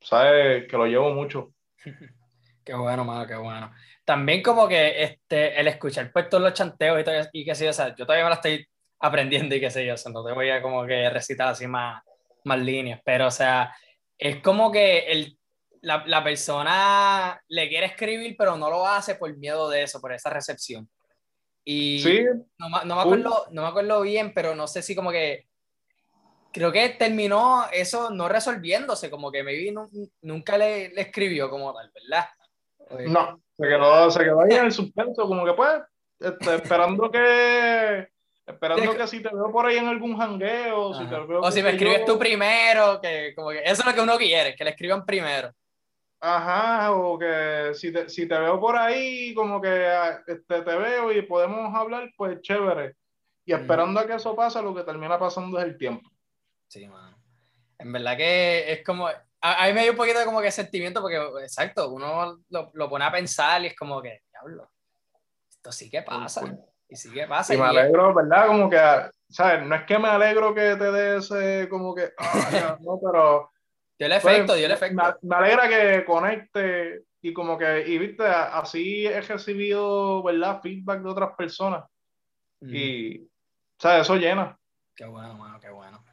[0.00, 1.52] sabe que lo llevo mucho.
[2.64, 3.70] Qué bueno, mano, qué bueno.
[4.06, 7.66] También como que este, el escuchar pues todos los chanteos y, todo, y que sí,
[7.66, 8.66] o sea, yo todavía me la estoy
[9.04, 11.66] aprendiendo y qué sé yo, o sea, no te voy a como que recitar así
[11.66, 12.02] más,
[12.44, 13.74] más líneas, pero o sea,
[14.16, 15.38] es como que el,
[15.82, 20.12] la, la, persona le quiere escribir, pero no lo hace por miedo de eso, por
[20.14, 20.88] esa recepción.
[21.66, 22.24] Y sí,
[22.58, 25.48] no, no, me acuerdo, no me acuerdo bien, pero no sé si como que
[26.50, 29.74] creo que terminó eso no resolviéndose, como que me vi
[30.22, 32.26] nunca le, le, escribió como tal, ¿verdad?
[33.06, 35.82] No, se quedó, se quedó ahí en el suspenso, como que pues,
[36.20, 38.13] este, esperando que
[38.46, 41.62] Esperando que si te veo por ahí en algún jangueo, si te veo o si
[41.62, 44.70] me escribes tú primero, que como que eso es lo que uno quiere, que le
[44.70, 45.50] escriban primero.
[46.20, 50.76] Ajá, o que si te, si te veo por ahí, como que ah, este, te
[50.76, 52.96] veo y podemos hablar, pues chévere.
[53.46, 56.08] Y esperando a que eso pase, lo que termina pasando es el tiempo.
[56.68, 57.16] Sí, mano.
[57.78, 61.00] En verdad que es como, a, mí me dio un poquito de como que sentimiento,
[61.00, 64.70] porque exacto, uno lo, lo pone a pensar y es como que, diablo,
[65.50, 66.58] esto sí que pasa.
[66.88, 67.54] Y sí que pasa.
[67.54, 68.46] Y me alegro, ¿verdad?
[68.46, 68.80] Como que,
[69.28, 69.66] ¿sabes?
[69.66, 73.50] No es que me alegro que te des ese, como que, ah, no, pero...
[73.98, 75.18] Dio el efecto, pues, dio el efecto.
[75.22, 80.60] Me, alegra que conecte y como que, y viste, así he recibido, ¿verdad?
[80.60, 81.84] Feedback de otras personas.
[82.60, 83.28] Y,
[83.78, 84.02] ¿sabes?
[84.02, 84.58] Eso llena.
[84.96, 86.04] Qué bueno, mano, qué bueno.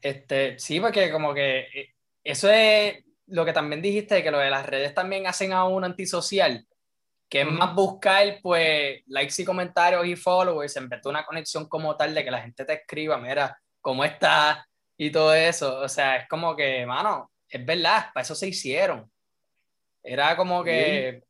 [0.00, 4.50] Este, sí, porque como que eh, eso es lo que también dijiste, que lo de
[4.50, 6.66] las redes también hacen a un antisocial
[7.28, 11.68] que es más buscar, pues, likes y comentarios y followers en vez de una conexión
[11.68, 14.64] como tal de que la gente te escriba, mira, ¿cómo estás?
[14.96, 15.80] Y todo eso.
[15.80, 19.10] O sea, es como que, mano, es verdad, para eso se hicieron.
[20.02, 21.22] Era como que...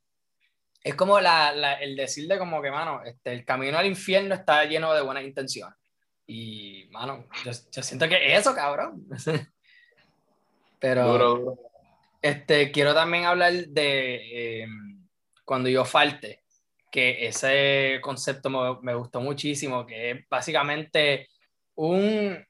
[0.84, 4.34] Es como la, la, el decir de como que, mano, este, el camino al infierno
[4.34, 5.76] está lleno de buenas intenciones.
[6.24, 9.04] Y, mano, yo, yo siento que eso, cabrón.
[10.78, 11.58] Pero,
[12.22, 14.62] este, quiero también hablar de...
[14.62, 14.87] Em,
[15.48, 16.42] cuando yo falte,
[16.92, 21.30] que ese concepto me, me gustó muchísimo, que es básicamente
[21.76, 22.46] un...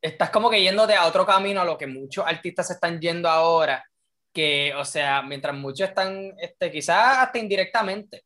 [0.00, 3.28] estás como que yéndote a otro camino a lo que muchos artistas se están yendo
[3.28, 3.84] ahora,
[4.32, 8.22] que, o sea, mientras muchos están, este, quizás hasta indirectamente,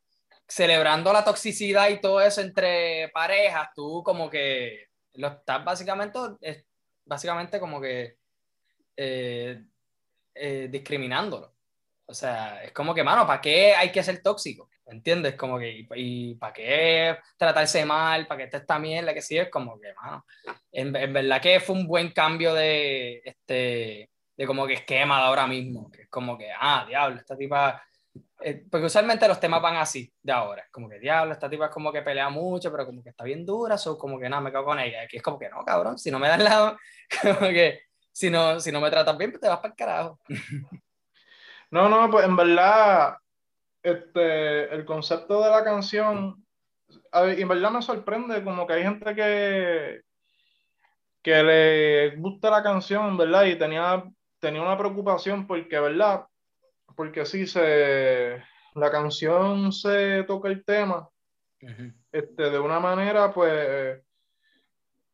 [0.47, 6.19] celebrando la toxicidad y todo eso entre parejas, tú como que lo estás básicamente,
[7.05, 8.17] básicamente como que
[8.95, 9.63] eh,
[10.35, 11.58] eh, discriminándolo.
[12.09, 14.67] O sea, es como que, mano, ¿para qué hay que ser tóxico?
[14.87, 15.35] ¿Entiendes?
[15.35, 18.25] Como que, y, ¿para qué tratarse mal?
[18.25, 19.13] ¿Para qué esta esta mierda?
[19.13, 20.25] Que sí, es como que, mano,
[20.71, 25.45] en, verdad que fue un buen cambio de, este, de como que esquema de ahora
[25.45, 25.91] mismo.
[25.91, 27.79] Que es como que, ah, diablo, esta tipa.
[28.41, 30.65] Eh, porque usualmente los temas van así de ahora.
[30.71, 33.45] Como que, diablo, esta tipa es como que pelea mucho, pero como que está bien
[33.45, 35.03] dura, o como que nada, me cago con ella.
[35.03, 36.75] Aquí es como que, no, cabrón, si no me das lado,
[37.21, 40.19] como que, si no, si no me tratas bien, pues te vas para el carajo.
[41.71, 43.17] No, no, pues en verdad,
[43.83, 46.43] este, el concepto de la canción,
[47.13, 50.01] en verdad me sorprende como que hay gente que,
[51.21, 53.45] que le gusta la canción, ¿verdad?
[53.45, 54.03] Y tenía,
[54.39, 56.25] tenía una preocupación porque, ¿verdad?
[56.95, 61.07] Porque sí, se, la canción se toca el tema
[62.11, 64.01] este, de una manera, pues,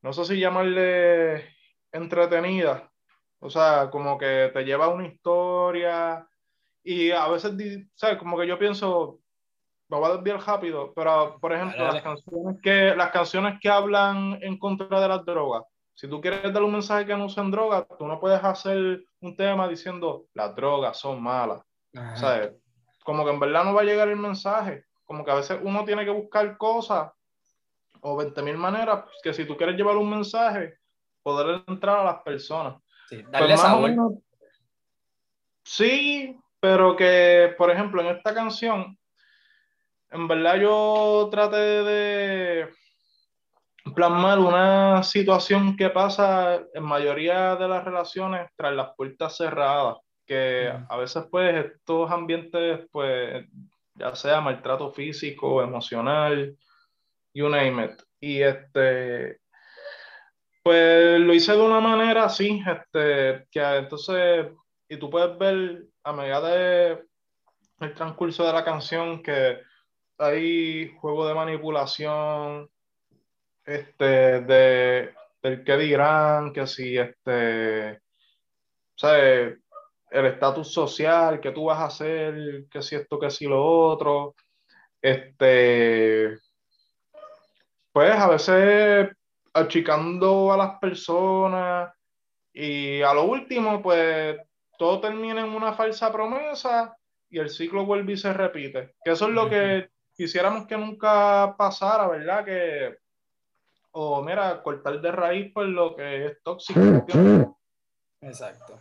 [0.02, 1.50] no sé si llamarle
[1.92, 2.92] entretenida,
[3.40, 6.26] o sea, como que te lleva una historia
[6.86, 7.54] y a veces,
[7.96, 8.18] ¿sabes?
[8.18, 9.20] Como que yo pienso,
[9.90, 14.40] me voy a desviar rápido, pero por ejemplo, las canciones, que, las canciones que hablan
[14.42, 15.64] en contra de las drogas,
[15.96, 19.36] si tú quieres dar un mensaje que no usen drogas, tú no puedes hacer un
[19.36, 21.62] tema diciendo las drogas son malas.
[22.16, 22.52] ¿sabes?
[23.06, 24.84] como que en verdad no va a llegar el mensaje.
[25.06, 27.12] Como que a veces uno tiene que buscar cosas
[28.02, 30.80] o 20 mil maneras que si tú quieres llevar un mensaje,
[31.22, 32.82] poder entrar a las personas.
[33.08, 33.92] Sí, pues darle sabor.
[35.64, 38.98] sí, pero que, por ejemplo, en esta canción,
[40.10, 42.70] en verdad yo traté de
[43.94, 50.74] plasmar una situación que pasa en mayoría de las relaciones tras las puertas cerradas, que
[50.90, 53.46] a veces pues estos ambientes pues
[53.94, 56.58] ya sea maltrato físico, emocional,
[57.36, 58.02] you name it.
[58.20, 59.38] Y este,
[60.64, 64.48] pues lo hice de una manera así, este, que entonces,
[64.90, 67.04] y tú puedes ver a medida de
[67.80, 69.60] el transcurso de la canción que
[70.20, 72.70] hay juego de manipulación,
[73.66, 78.02] este, de, del que dirán, que si este,
[79.02, 84.36] el estatus social, que tú vas a hacer, que si esto, que si lo otro,
[85.02, 86.38] este,
[87.92, 89.10] pues a veces
[89.54, 91.92] achicando a las personas
[92.54, 94.38] y a lo último, pues
[94.78, 96.96] todo termina en una falsa promesa
[97.30, 98.96] y el ciclo vuelve y se repite.
[99.04, 102.46] Que eso es lo que quisiéramos que nunca pasara, ¿verdad?
[102.46, 102.98] Que,
[103.92, 106.80] o mira, cortar de raíz por lo que es tóxico.
[108.22, 108.80] Exacto.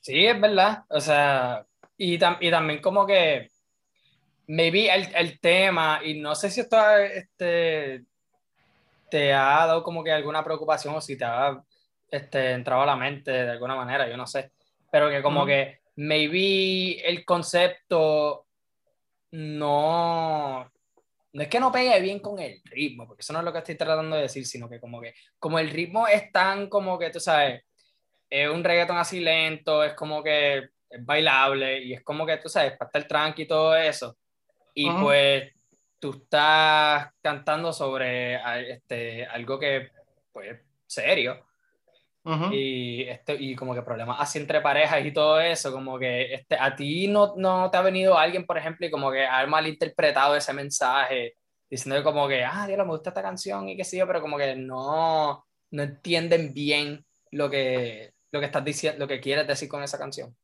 [0.00, 0.84] Sí, es verdad.
[0.88, 1.66] O sea,
[1.96, 3.50] y, y también como que,
[4.46, 8.04] maybe el, el, tema, y no sé si esto este,
[9.10, 11.62] te ha dado como que alguna preocupación o si te ha
[12.10, 14.52] este, entrado a la mente de alguna manera, yo no sé.
[14.90, 18.46] Pero que como que maybe el concepto
[19.32, 20.70] no,
[21.32, 23.58] no es que no pegue bien con el ritmo, porque eso no es lo que
[23.58, 27.10] estoy tratando de decir, sino que como que, como el ritmo es tan como que,
[27.10, 27.62] tú sabes,
[28.28, 32.48] es un reggaeton así lento, es como que es bailable y es como que, tú
[32.48, 34.16] sabes, para estar tranqui y todo eso.
[34.74, 35.52] Y pues
[35.98, 38.40] tú estás cantando sobre
[38.72, 39.90] este, algo que,
[40.32, 41.46] pues, serio.
[42.52, 46.56] Y, este, y como que problemas así entre parejas y todo eso, como que este,
[46.58, 50.36] a ti no, no te ha venido alguien, por ejemplo, y como que ha malinterpretado
[50.36, 51.36] ese mensaje,
[51.68, 54.36] diciendo como que, ah, Dios, me gusta esta canción y qué sé yo, pero como
[54.36, 59.68] que no, no entienden bien lo que, lo que estás diciendo, lo que quieres decir
[59.68, 60.36] con esa canción.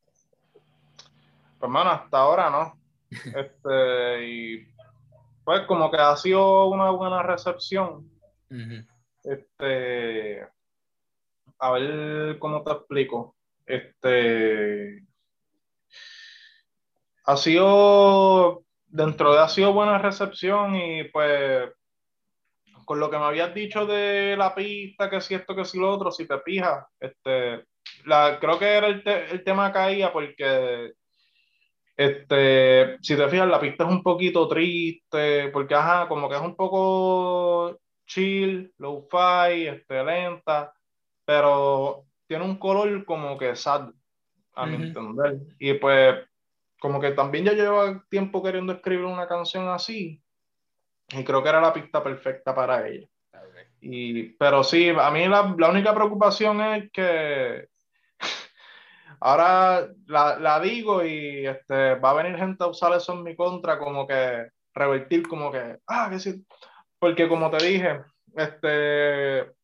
[1.59, 2.79] Pues, mano, hasta ahora no.
[3.11, 4.67] este, y
[5.43, 8.09] pues como que ha sido una buena recepción.
[9.23, 10.47] Este,
[11.59, 13.35] a ver cómo te explico.
[13.65, 15.03] Este,
[17.25, 21.69] ha sido, dentro de ha sido buena recepción y pues
[22.85, 25.91] con lo que me habías dicho de la pista, que si esto, que si lo
[25.91, 27.65] otro, si te fijas, este,
[28.05, 30.93] la, creo que era el, el tema caía porque
[31.97, 36.41] este, si te fijas, la pista es un poquito triste, porque ajá, como que es
[36.41, 40.73] un poco chill, low-fi, este, lenta,
[41.27, 43.89] pero tiene un color como que sad,
[44.55, 45.39] a mi entender.
[45.59, 46.15] Y pues,
[46.79, 50.23] como que también ya lleva tiempo queriendo escribir una canción así,
[51.09, 53.07] y creo que era la pista perfecta para ella.
[53.81, 57.67] Y, pero sí, a mí la, la única preocupación es que
[59.19, 63.77] ahora la, digo y este, va a venir gente a usar eso en mi contra,
[63.77, 66.45] como que revertir, como que, ah, que sí.
[66.97, 67.99] Porque como te dije,
[68.33, 69.56] este,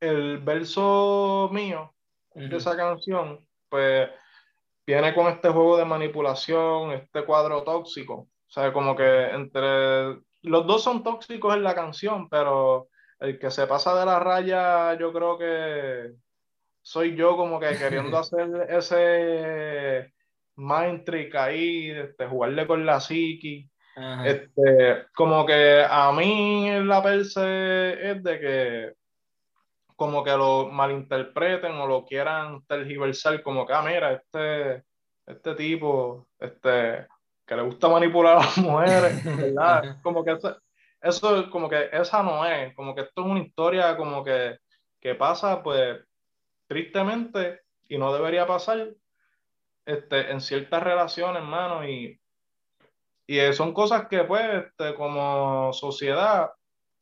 [0.00, 1.94] el verso mío
[2.34, 4.08] de esa canción, pues
[4.86, 8.14] viene con este juego de manipulación, este cuadro tóxico.
[8.14, 12.88] O sea, como que entre los dos son tóxicos en la canción, pero
[13.20, 16.12] el que se pasa de la raya, yo creo que
[16.82, 20.12] soy yo como que queriendo hacer ese
[20.56, 23.68] mind trick ahí, este, jugarle con la psiqui.
[24.24, 28.94] Este, como que a mí la perse es de que
[30.00, 34.82] como que lo malinterpreten o lo quieran tergiversar como que, ah, mira, este,
[35.26, 37.06] este tipo, este,
[37.46, 40.00] que le gusta manipular a las mujeres, ¿verdad?
[40.02, 40.56] Como que eso,
[41.02, 44.56] eso, como que esa no es, como que esto es una historia como que,
[44.98, 45.98] que pasa, pues,
[46.66, 48.88] tristemente, y no debería pasar,
[49.84, 52.18] este, en ciertas relaciones, hermano, y,
[53.26, 56.52] y son cosas que, pues, este, como sociedad,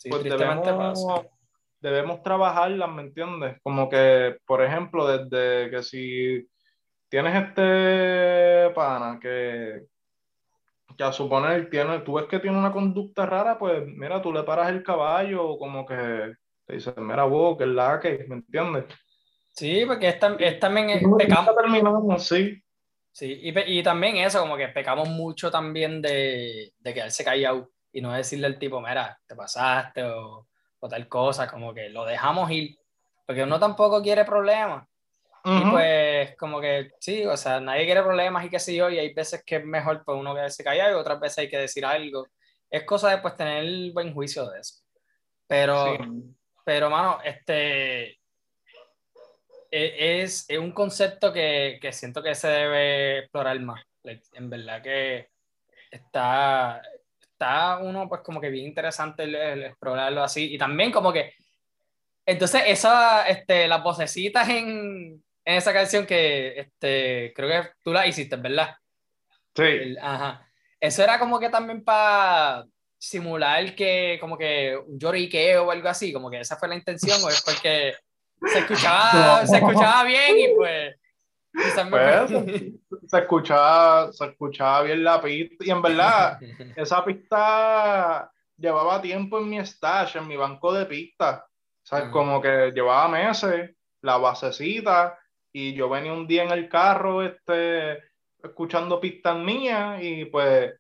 [0.03, 1.29] pues debemos,
[1.81, 3.57] debemos trabajarlas, ¿me entiendes?
[3.63, 6.49] Como que, por ejemplo, desde que si
[7.09, 9.87] tienes este pana que,
[10.97, 14.43] que a suponer tiene, tú ves que tiene una conducta rara, pues mira, tú le
[14.43, 16.35] paras el caballo, como que
[16.67, 18.85] te dices, mira vos, que es la que, ¿me entiendes?
[19.53, 20.19] Sí, porque es,
[20.61, 21.55] también es pecado.
[21.55, 22.63] terminamos, sí.
[23.11, 28.01] Sí, y, y, también eso, como que pecamos mucho también de, de quedarse callado y
[28.01, 30.48] no decirle al tipo, mira, te pasaste o,
[30.81, 32.79] o, tal cosa, como que lo dejamos ir,
[33.27, 34.87] porque uno tampoco quiere problemas.
[35.45, 38.99] Y pues, como que sí, o sea, nadie quiere problemas y qué sé yo, y
[38.99, 41.87] hay veces que es mejor pues uno quedarse callado y otras veces hay que decir
[41.87, 42.27] algo.
[42.69, 44.83] Es cosa de pues tener el buen juicio de eso.
[45.47, 45.97] Pero,
[46.65, 48.19] pero mano, este,
[49.71, 53.83] e, es, es un concepto que, que, siento que se debe explorar más.
[54.35, 55.31] En verdad que
[55.91, 56.83] está,
[57.39, 60.53] está uno pues como que bien interesante el, explorarlo así.
[60.55, 61.33] Y también como que,
[62.27, 68.07] entonces esa, este, las vocecitas en, en esa canción que este, creo que tú la
[68.07, 68.75] hiciste, ¿verdad?
[69.55, 69.97] Sí.
[70.01, 70.45] ajá.
[70.81, 72.65] Eso era como que también para
[72.99, 77.23] simular que como que un lloriqueo o algo así, como que esa fue la intención
[77.23, 77.95] o es porque
[78.47, 80.97] se escuchaba, se escuchaba bien y pues...
[81.91, 82.31] pues
[83.11, 86.39] se, escuchaba, se escuchaba bien la pista y en verdad
[86.77, 91.41] esa pista llevaba tiempo en mi stash, en mi banco de pistas.
[91.41, 93.71] O sea, como que llevaba meses,
[94.03, 95.19] la basecita,
[95.53, 97.99] y yo venía un día en el carro este,
[98.43, 100.75] escuchando pistas mías y pues,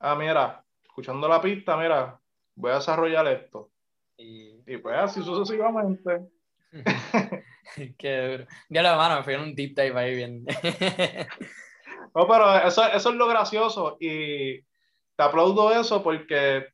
[0.00, 2.20] ah, mira, escuchando la pista, mira,
[2.56, 3.70] voy a desarrollar esto.
[4.18, 6.28] Y, y pues así sucesivamente.
[7.98, 8.46] Qué duro.
[8.68, 10.44] Ya la mano, me fui en un deep dive ahí bien.
[12.14, 16.66] no, pero eso, eso es lo gracioso y te aplaudo eso porque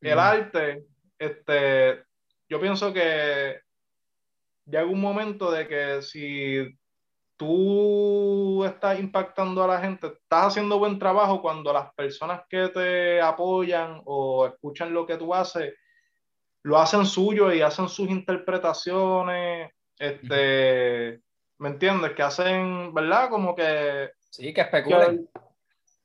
[0.00, 0.84] el arte,
[1.18, 2.04] este,
[2.48, 3.60] yo pienso que
[4.66, 6.78] llega un momento de que si
[7.36, 13.20] tú estás impactando a la gente, estás haciendo buen trabajo cuando las personas que te
[13.20, 15.74] apoyan o escuchan lo que tú haces
[16.66, 21.20] lo hacen suyo y hacen sus interpretaciones, este,
[21.58, 22.10] ¿me entiendes?
[22.14, 23.30] Que hacen, ¿verdad?
[23.30, 24.10] Como que...
[24.30, 25.28] Sí, que especulan.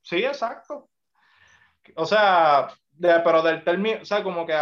[0.04, 0.88] sí, exacto.
[1.96, 2.68] O sea,
[3.00, 4.54] pero del término, o sea, como que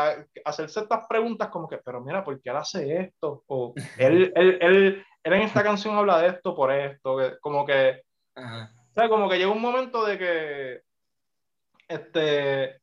[0.45, 3.43] hacerse estas preguntas como que, pero mira, ¿por qué él hace esto?
[3.47, 8.03] O él, él, él, él, en esta canción habla de esto por esto, como que,
[8.37, 10.81] o sea, como que llega un momento de que,
[11.89, 12.79] este,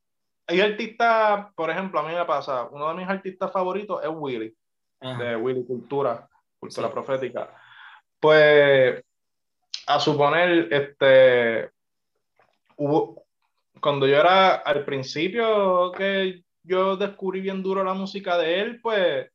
[0.46, 4.54] hay artistas, por ejemplo, a mí me pasa, uno de mis artistas favoritos es Willy,
[5.00, 6.28] de Willy Cultura,
[6.58, 7.50] Cultura Profética.
[8.20, 9.02] Pues,
[9.86, 11.70] a suponer, este,
[12.76, 13.24] hubo,
[13.80, 19.30] cuando yo era al principio que yo descubrí bien duro la música de él, pues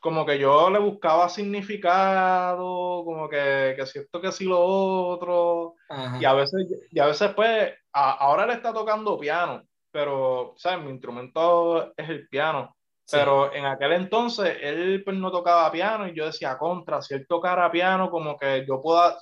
[0.00, 5.74] como que yo le buscaba significado, como que, que si esto, que si lo otro,
[6.18, 9.62] y a veces, y a veces pues, ahora le está tocando piano,
[9.92, 10.84] pero, ¿sabes?
[10.84, 12.74] Mi instrumento es el piano.
[13.10, 17.26] Pero en aquel entonces él pues no tocaba piano y yo decía, contra, si él
[17.28, 19.18] tocara piano, como que yo pueda,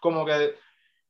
[0.00, 0.54] como que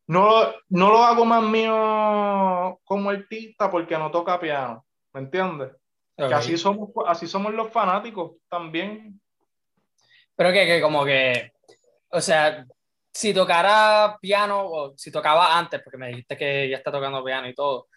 [0.07, 5.73] no, no lo hago más mío como artista porque no toca piano, ¿me entiendes?
[6.17, 9.21] Que así somos, así somos los fanáticos también.
[10.37, 11.53] Pero que, que como que,
[12.11, 12.65] o sea,
[13.13, 17.49] si tocara piano o si tocaba antes, porque me dijiste que ya está tocando piano
[17.49, 17.89] y todo,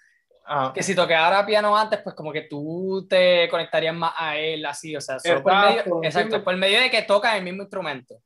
[0.74, 4.96] que si tocara piano antes, pues como que tú te conectarías más a él, así,
[4.96, 8.22] o sea, solo por, medio, exacto, por medio de que toca el mismo instrumento.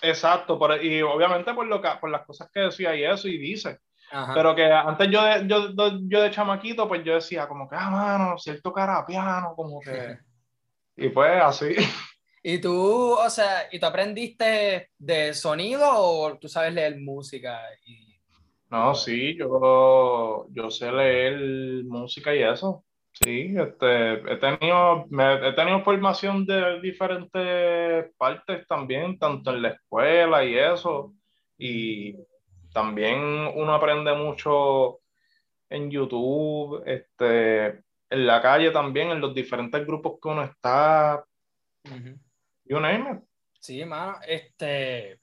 [0.00, 3.38] Exacto, por, y obviamente por, lo que, por las cosas que decía y eso y
[3.38, 3.78] dice.
[4.34, 5.70] Pero que antes yo de, yo,
[6.02, 9.80] yo de chamaquito, pues yo decía como que, ah, mano, si él tocara piano, como
[9.80, 10.18] que...
[10.96, 11.74] y pues así.
[12.42, 17.60] ¿Y tú, o sea, y tú aprendiste de sonido o tú sabes leer música?
[17.86, 18.11] Y
[18.72, 22.86] no, sí, yo, yo sé leer música y eso.
[23.12, 30.42] Sí, este, he tenido, he tenido formación de diferentes partes también, tanto en la escuela
[30.42, 31.12] y eso.
[31.58, 32.16] Y
[32.72, 33.20] también
[33.54, 35.00] uno aprende mucho
[35.68, 37.66] en YouTube, este,
[38.08, 41.22] en la calle también, en los diferentes grupos que uno está.
[42.64, 43.18] You name it.
[43.60, 45.20] Sí, mano, este,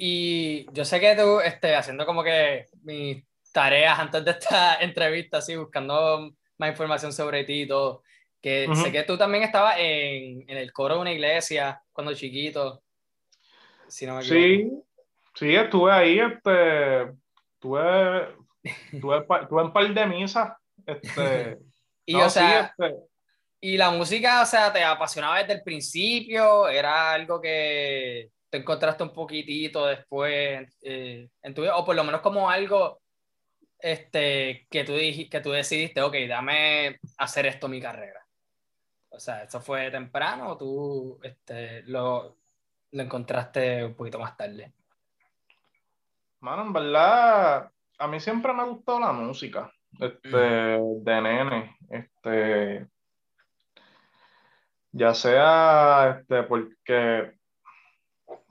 [0.00, 5.38] y yo sé que tú, este, haciendo como que mis tareas antes de esta entrevista,
[5.38, 8.02] así, buscando más información sobre ti y todo,
[8.40, 12.80] que sé que tú también estabas en, en, el coro de una iglesia cuando chiquito.
[13.88, 14.70] Si no me sí,
[15.34, 17.02] sí, estuve ahí, este,
[17.54, 18.28] estuve,
[18.62, 20.52] estuve, estuve en par de misas.
[20.86, 21.58] Este,
[22.06, 22.94] y o sea, este
[23.60, 26.68] y la música, o sea, ¿te apasionaba desde el principio?
[26.68, 32.04] ¿Era algo que te encontraste un poquitito después eh, en tu vida, o por lo
[32.04, 33.00] menos como algo
[33.78, 38.24] este, que, tú que tú decidiste, ok, dame hacer esto mi carrera.
[39.10, 42.36] O sea, ¿eso fue temprano o tú este, lo,
[42.92, 44.72] lo encontraste un poquito más tarde?
[46.40, 49.72] Mano, en verdad, a mí siempre me ha gustado la música.
[49.98, 51.76] Este, de nene.
[51.90, 52.86] Este.
[54.92, 57.37] Ya sea este, porque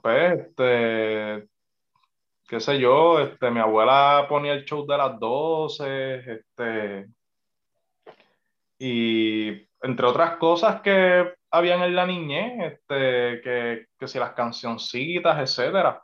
[0.08, 1.48] pues, este,
[2.48, 7.06] qué sé yo, este, mi abuela ponía el show de las 12, este,
[8.78, 15.38] y entre otras cosas que habían en la niñez, este, que, que si las cancioncitas,
[15.38, 16.02] etcétera.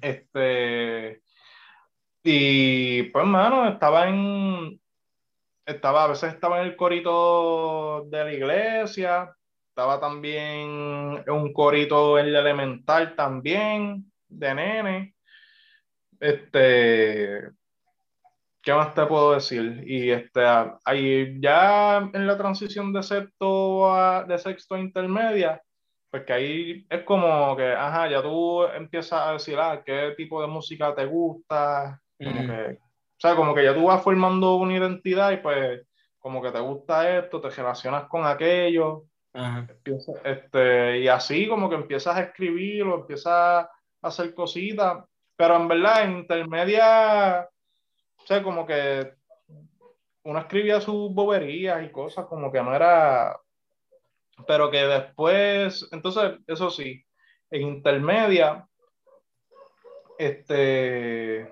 [0.00, 1.20] Este,
[2.22, 4.80] y pues, mano, estaba en,
[5.66, 9.36] estaba, a veces estaba en el corito de la iglesia,
[9.78, 15.14] estaba también un corito en el elemental también, de nene.
[16.18, 17.48] Este,
[18.60, 19.84] ¿qué más te puedo decir?
[19.86, 20.40] Y este,
[20.84, 25.62] ahí ya en la transición de sexto a, de sexto a intermedia,
[26.10, 30.42] pues que ahí es como que, ajá, ya tú empiezas a decir, ah, qué tipo
[30.42, 34.76] de música te gusta, como que, o sea, como que ya tú vas formando una
[34.76, 35.86] identidad y pues
[36.18, 39.04] como que te gusta esto, te relacionas con aquello,
[40.24, 43.70] este, y así como que empiezas a escribir o empiezas a
[44.02, 45.04] hacer cositas,
[45.36, 47.48] pero en verdad en intermedia,
[48.16, 49.12] o sea, como que
[50.24, 53.38] uno escribía sus boberías y cosas, como que no era,
[54.46, 57.04] pero que después, entonces, eso sí,
[57.50, 58.66] en intermedia,
[60.18, 61.50] este,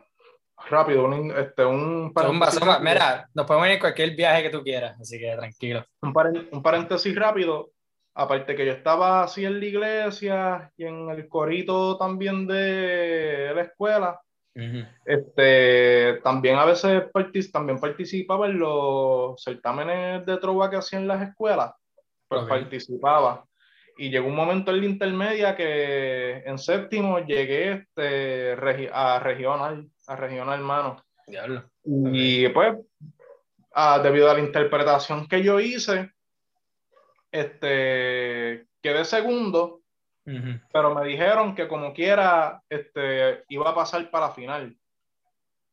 [0.69, 2.61] rápido, un, este, un paréntesis.
[2.81, 5.85] mira, nos podemos ir en cualquier viaje que tú quieras, así que tranquilo.
[6.03, 7.71] Un, un paréntesis rápido
[8.17, 13.63] aparte que yo estaba así en la iglesia y en el corito también de la
[13.63, 14.21] escuela,
[15.05, 21.75] este, también a veces también participaba en los certámenes de trova que hacían las escuelas,
[22.27, 23.45] pues participaba.
[23.99, 28.57] Y llegó un momento en la intermedia que en séptimo llegué este,
[28.93, 31.03] a regional, a regional, hermano.
[31.85, 32.77] Y pues,
[34.03, 36.16] debido a la interpretación que yo hice,
[37.41, 39.83] este, quedé segundo,
[40.73, 44.77] pero me dijeron que como quiera, este, iba a pasar para la final.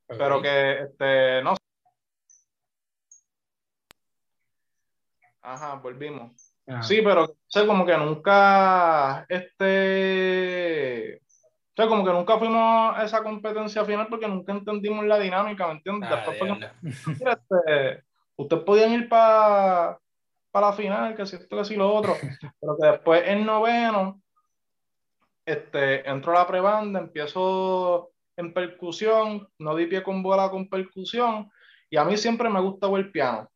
[0.08, 1.56] Pero que, este, no
[5.42, 6.32] Ajá, volvimos.
[6.82, 13.22] Sí, pero sé como que nunca, este, o sea, como que nunca fuimos a esa
[13.22, 16.10] competencia final porque nunca entendimos la dinámica, ¿me entiendes?
[16.10, 16.24] Ah,
[17.04, 18.04] este,
[18.38, 20.00] ustedes podían ir para
[20.54, 22.14] para la final, que si esto, que si lo otro,
[22.62, 24.22] pero que después en noveno,
[25.44, 31.52] este, entro a la prebanda, empiezo en percusión, no di pie con bola con percusión,
[31.90, 33.50] y a mí siempre me gusta el piano.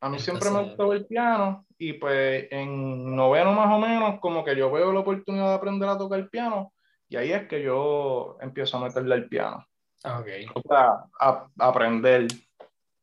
[0.00, 4.42] A mí siempre me gusta el piano, y pues en noveno más o menos, como
[4.42, 6.72] que yo veo la oportunidad de aprender a tocar el piano,
[7.10, 9.66] y ahí es que yo empiezo a meterle el piano.
[10.02, 10.46] Okay.
[10.54, 12.28] O sea, a aprender.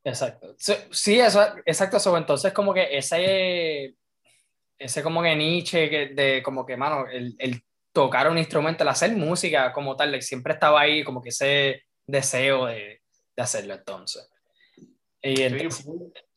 [0.05, 0.55] Exacto.
[0.91, 1.97] Sí, eso, exacto.
[1.97, 2.15] Eso.
[2.15, 3.95] Entonces, como que ese,
[4.77, 8.89] ese como que Nietzsche, que de como que, mano, el, el, tocar un instrumento, el
[8.89, 13.01] hacer música como tal, siempre estaba ahí, como que ese deseo de,
[13.35, 14.29] de hacerlo entonces.
[15.23, 15.37] Y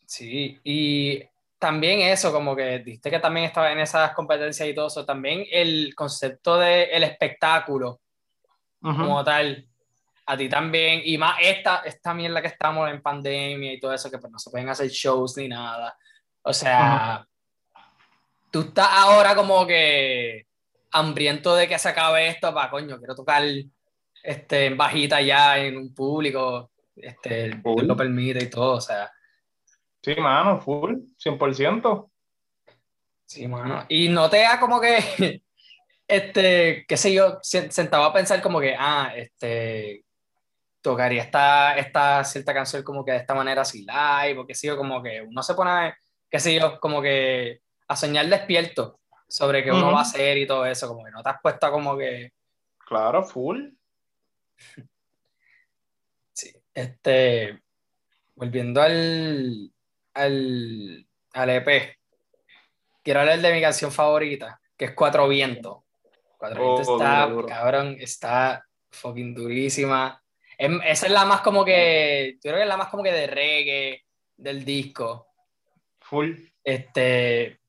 [0.06, 1.22] sí, y
[1.58, 5.44] también eso, como que dijiste que también estaba en esas competencias y todo eso, también
[5.50, 8.00] el concepto del el espectáculo
[8.80, 9.67] como tal,
[10.30, 14.10] a ti también, y más esta, esta mierda que estamos en pandemia y todo eso,
[14.10, 15.96] que pues no se pueden hacer shows ni nada.
[16.42, 17.26] O sea,
[18.50, 20.46] tú estás ahora como que
[20.90, 23.42] hambriento de que se acabe esto, para coño, quiero tocar
[24.22, 29.10] este, en bajita ya en un público, este, lo permite y todo, o sea.
[30.02, 32.10] Sí, mano, full, 100%.
[33.24, 33.86] Sí, mano.
[33.88, 35.42] Y no te da como que,
[36.06, 40.04] este, qué sé yo, sentaba a pensar como que, ah, este,
[40.80, 45.02] tocaría esta, esta cierta canción como que de esta manera así live, porque sí, como
[45.02, 45.94] que uno se pone,
[46.30, 50.46] qué sé yo, como que a soñar despierto sobre qué uno va a hacer y
[50.46, 52.32] todo eso, como que no te has puesto como que...
[52.86, 53.68] Claro, full.
[56.32, 57.60] Sí, este,
[58.36, 59.72] volviendo al,
[60.14, 61.96] al, al EP,
[63.02, 65.78] quiero hablar de mi canción favorita, que es Cuatro Vientos.
[66.38, 70.22] Cuatro Vientos oh, está, cabrón, está fucking durísima.
[70.58, 73.12] Em, esa es la más como que, yo creo que es la más como que
[73.12, 74.04] de reggae
[74.36, 75.28] del disco.
[76.00, 76.32] Full.
[76.64, 77.60] Este,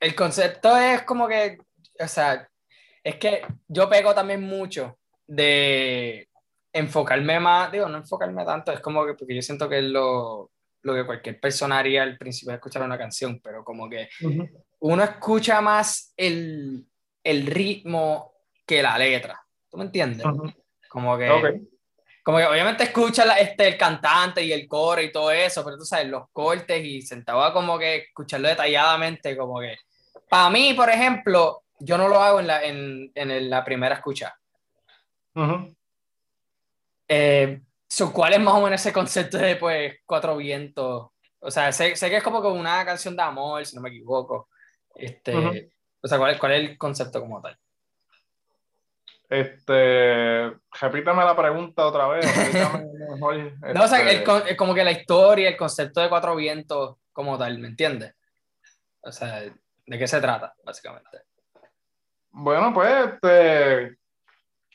[0.00, 1.58] el concepto es como que,
[1.98, 2.48] o sea,
[3.04, 6.28] es que yo pego también mucho de
[6.72, 10.50] enfocarme más, digo, no enfocarme tanto, es como que, porque yo siento que es lo,
[10.82, 14.08] lo que cualquier persona haría al principio de escuchar una canción, pero como que
[14.80, 16.84] uno escucha más el,
[17.22, 18.34] el, ritmo
[18.66, 19.40] que la letra,
[19.70, 20.26] ¿tú me entiendes?
[20.88, 21.62] Como que,
[22.22, 25.84] como que obviamente escucha este, el cantante y el coro y todo eso, pero tú
[25.84, 29.76] sabes, los cortes y sentaba como que escucharlo detalladamente, como que,
[30.28, 34.34] para mí, por ejemplo, yo no lo hago en la, en, en la primera escucha.
[37.08, 37.60] Eh,
[38.12, 41.08] ¿Cuál es más o menos ese concepto de pues cuatro vientos?
[41.40, 44.48] O sea, sé, sé que es como una canción de amor, si no me equivoco.
[44.94, 45.70] Este,
[46.00, 47.58] O sea, ¿cuál, ¿cuál es el concepto como tal?
[49.28, 50.52] Este,
[50.82, 52.26] repítame la pregunta otra vez.
[53.74, 57.58] no, o sea, este como que la historia, el concepto de cuatro vientos como tal,
[57.58, 58.14] ¿me entiendes?
[59.00, 61.22] O sea, ¿de qué se trata, básicamente?
[62.30, 63.98] Bueno, pues, este,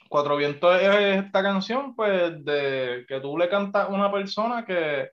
[0.09, 5.11] Cuatro Vientos es esta canción, pues, de que tú le cantas a una persona que,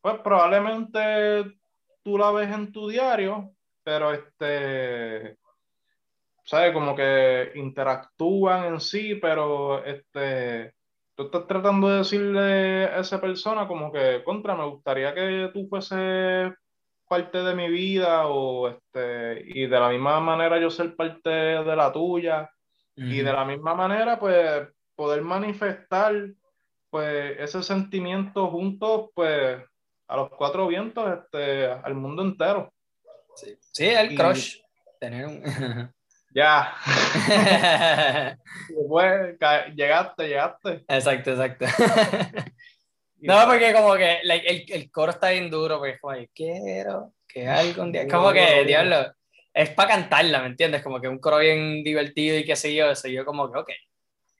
[0.00, 1.58] pues, probablemente
[2.04, 5.38] tú la ves en tu diario, pero este,
[6.46, 6.72] ¿sabes?
[6.72, 10.72] Como que interactúan en sí, pero este,
[11.14, 15.66] tú estás tratando de decirle a esa persona como que, contra, me gustaría que tú
[15.68, 16.54] fuese
[17.08, 21.76] parte de mi vida o este, y de la misma manera yo ser parte de
[21.76, 22.50] la tuya
[22.96, 26.14] y de la misma manera pues poder manifestar
[26.90, 29.62] pues ese sentimiento juntos pues
[30.08, 32.72] a los cuatro vientos este, al mundo entero.
[33.34, 34.60] Sí, sí el crush.
[34.98, 35.42] Tener un...
[36.36, 36.76] Ya.
[38.68, 39.38] Después
[39.74, 40.84] llegaste, llegaste.
[40.86, 41.64] Exacto, exacto.
[43.20, 47.90] no, porque como que el, el, coro está bien duro, porque como, quiero que algún
[47.90, 48.06] día.
[48.06, 49.14] Como que, diablo,
[49.54, 50.82] es para cantarla, ¿me entiendes?
[50.82, 53.70] Como que un coro bien divertido y qué sé yo, eso yo como que, ok.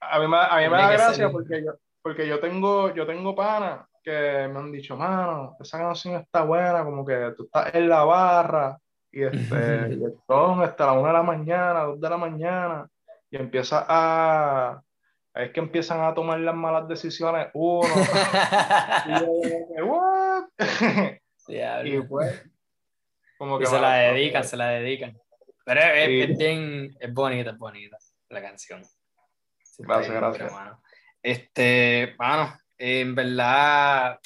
[0.00, 1.72] A mí, a mí me da gracia porque yo,
[2.02, 6.84] porque yo tengo, yo tengo pana que me han dicho, mano, esa canción está buena,
[6.84, 8.78] como que tú estás en la barra
[9.16, 10.04] y, este, y
[10.62, 12.86] hasta la una de la mañana, dos de la mañana,
[13.30, 14.82] y empieza a,
[15.34, 17.88] es que empiezan a tomar las malas decisiones uno.
[21.48, 21.56] y,
[21.96, 22.44] y pues,
[23.38, 25.16] como que se la dedican, se la dedican.
[25.64, 27.96] Pero es, es, bien, es bonita, es bonita
[28.28, 28.82] la canción.
[29.78, 30.52] gracias, gracias.
[31.22, 34.20] Este, bueno, en verdad,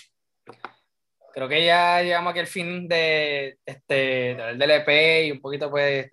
[1.33, 6.11] creo que ya llegamos aquí al fin de este del EP y un poquito pues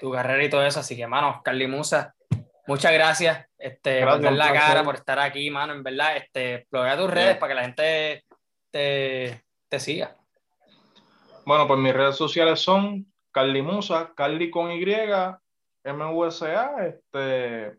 [0.00, 2.14] tu carrera y todo eso, así que mano, Carly Musa,
[2.66, 6.96] muchas gracias, este, por dar la cara, por estar aquí, mano, en verdad, este, explora
[6.96, 8.24] tus redes para que la gente
[8.70, 10.16] te, te, siga.
[11.44, 14.84] Bueno, pues mis redes sociales son Carly Musa, Carly con Y,
[15.84, 17.78] MUSA, este,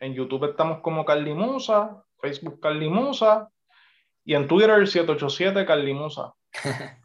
[0.00, 3.48] en YouTube estamos como Carly Musa, Facebook Carly Musa,
[4.24, 6.32] y en Twitter, 787 Carlimusa.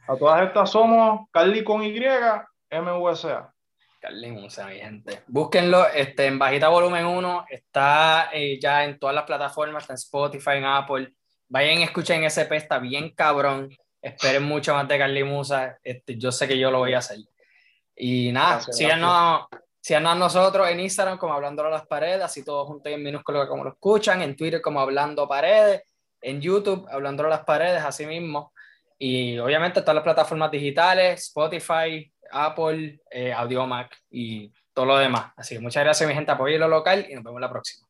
[0.08, 2.00] A todas estas somos Carly con Y,
[2.72, 3.54] MUSA.
[4.00, 5.24] Carlimusa, mi gente.
[5.28, 7.46] Búsquenlo este, en bajita volumen 1.
[7.50, 11.14] Está eh, ya en todas las plataformas, está en Spotify, en Apple.
[11.50, 13.70] Vayan y escuchen SP, está bien cabrón.
[14.00, 15.78] Esperen mucho más de Carlimusa.
[15.84, 17.18] Este, yo sé que yo lo voy a hacer.
[17.96, 19.48] Y nada, síganos,
[19.82, 23.48] síganos a nosotros en Instagram como Hablando a las Paredes, así todos juntos en minúsculo
[23.48, 25.82] como lo escuchan, en Twitter como Hablando Paredes
[26.22, 28.54] en YouTube, hablando a las paredes, así mismo.
[28.98, 35.32] Y obviamente todas las plataformas digitales, Spotify, Apple, eh, Audiomac y todo lo demás.
[35.36, 37.88] Así que muchas gracias, mi gente, apoyen lo local y nos vemos la próxima.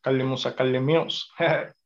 [0.00, 0.78] Carly Musa, Carly